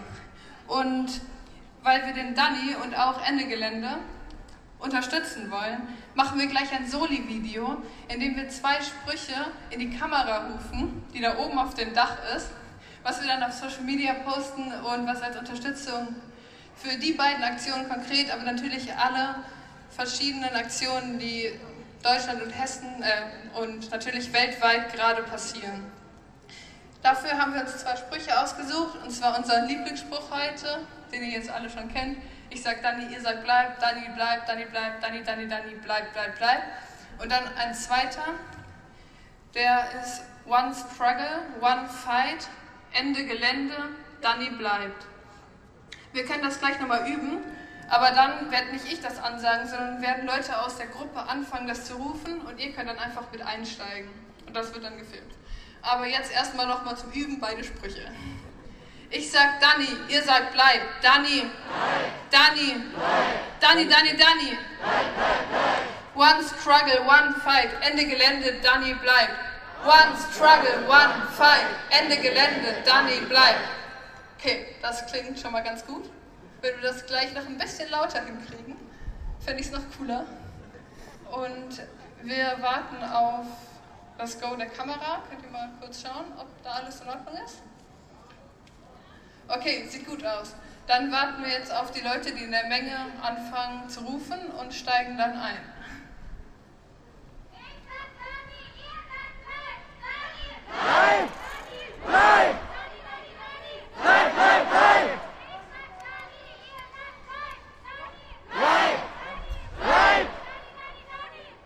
[0.68, 1.20] Und
[1.82, 3.98] weil wir den Danny und auch Ende Gelände
[4.84, 9.34] unterstützen wollen, machen wir gleich ein Soli-Video, in dem wir zwei Sprüche
[9.70, 12.50] in die Kamera rufen, die da oben auf dem Dach ist,
[13.02, 16.14] was wir dann auf Social Media posten und was als Unterstützung
[16.76, 19.36] für die beiden Aktionen konkret, aber natürlich alle
[19.90, 21.50] verschiedenen Aktionen, die
[22.02, 25.84] Deutschland und Hessen äh, und natürlich weltweit gerade passieren.
[27.02, 30.80] Dafür haben wir uns zwei Sprüche ausgesucht, und zwar unseren Lieblingsspruch heute,
[31.12, 32.18] den ihr jetzt alle schon kennt.
[32.54, 36.38] Ich sag Dani, ihr sagt bleib, Dani bleibt, Dani bleibt, Dani, Dani, Dani bleibt, bleibt,
[36.38, 36.62] bleibt.
[37.18, 38.26] Und dann ein zweiter,
[39.54, 42.46] der ist One Struggle, One Fight,
[42.92, 43.74] Ende Gelände,
[44.20, 45.04] Dani bleibt.
[46.12, 47.40] Wir können das gleich nochmal üben,
[47.90, 51.86] aber dann werde nicht ich das ansagen, sondern werden Leute aus der Gruppe anfangen, das
[51.86, 54.08] zu rufen und ihr könnt dann einfach mit einsteigen.
[54.46, 55.34] Und das wird dann gefilmt.
[55.82, 58.06] Aber jetzt erstmal nochmal zum Üben beide Sprüche.
[59.16, 60.80] Ich sag Danny, ihr sagt bleib.
[61.00, 61.48] Danny.
[62.32, 62.82] Danny.
[63.60, 64.58] Danny, Danny, Danny.
[66.16, 67.70] One struggle, one fight.
[67.80, 69.38] Ende Gelände, Danny bleibt.
[69.84, 71.64] One struggle, one fight.
[71.90, 73.60] Ende Gelände, Danny bleibt.
[74.36, 76.10] Okay, das klingt schon mal ganz gut.
[76.60, 78.76] Wenn wir das gleich noch ein bisschen lauter hinkriegen,
[79.38, 80.26] fände ich es noch cooler.
[81.30, 81.80] Und
[82.22, 83.46] wir warten auf
[84.18, 85.22] das Go der Kamera.
[85.30, 87.62] Könnt ihr mal kurz schauen, ob da alles in Ordnung ist?
[89.48, 90.54] Okay, sieht gut aus.
[90.86, 94.74] Dann warten wir jetzt auf die Leute, die in der Menge anfangen zu rufen und
[94.74, 95.58] steigen dann ein.
[100.86, 101.28] Nein!
[102.10, 102.54] Nein!
[104.02, 105.08] Nein, nein, nein!
[108.52, 108.98] Nein!
[109.80, 110.26] Nein!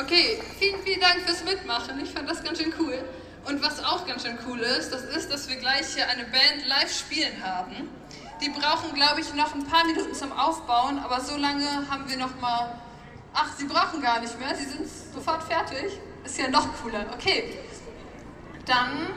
[0.00, 2.00] Okay, vielen, vielen Dank fürs Mitmachen.
[2.02, 3.04] Ich fand das ganz schön cool.
[3.46, 6.66] Und was auch ganz schön cool ist, das ist, dass wir gleich hier eine Band
[6.66, 7.90] live spielen haben.
[8.40, 12.18] Die brauchen, glaube ich, noch ein paar Minuten zum Aufbauen, aber so lange haben wir
[12.18, 12.80] noch mal.
[13.32, 15.98] Ach, sie brauchen gar nicht mehr, sie sind sofort fertig.
[16.24, 17.06] Ist ja noch cooler.
[17.14, 17.58] Okay,
[18.66, 19.07] dann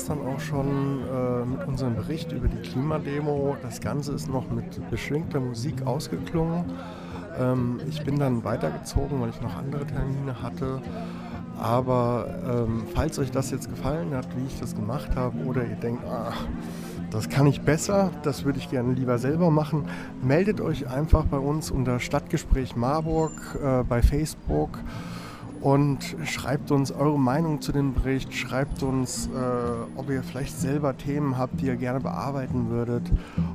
[0.00, 3.56] es dann auch schon äh, mit unserem Bericht über die Klimademo.
[3.62, 6.64] Das Ganze ist noch mit beschwingter Musik ausgeklungen.
[7.38, 10.80] Ähm, ich bin dann weitergezogen, weil ich noch andere Termine hatte.
[11.58, 15.76] Aber ähm, falls euch das jetzt gefallen hat, wie ich das gemacht habe, oder ihr
[15.76, 16.32] denkt, ah,
[17.10, 19.84] das kann ich besser, das würde ich gerne lieber selber machen,
[20.22, 23.32] meldet euch einfach bei uns unter Stadtgespräch Marburg
[23.62, 24.78] äh, bei Facebook
[25.60, 29.30] und schreibt uns eure Meinung zu dem Bericht, schreibt uns, äh,
[29.96, 33.10] ob ihr vielleicht selber Themen habt, die ihr gerne bearbeiten würdet.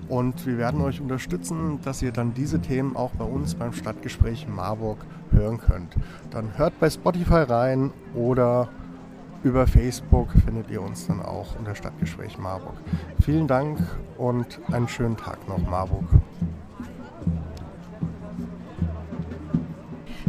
[0.07, 4.47] Und wir werden euch unterstützen, dass ihr dann diese Themen auch bei uns beim Stadtgespräch
[4.47, 4.99] Marburg
[5.31, 5.95] hören könnt.
[6.29, 8.69] Dann hört bei Spotify rein oder
[9.43, 12.75] über Facebook findet ihr uns dann auch unter Stadtgespräch Marburg.
[13.21, 13.79] Vielen Dank
[14.17, 16.05] und einen schönen Tag noch, Marburg.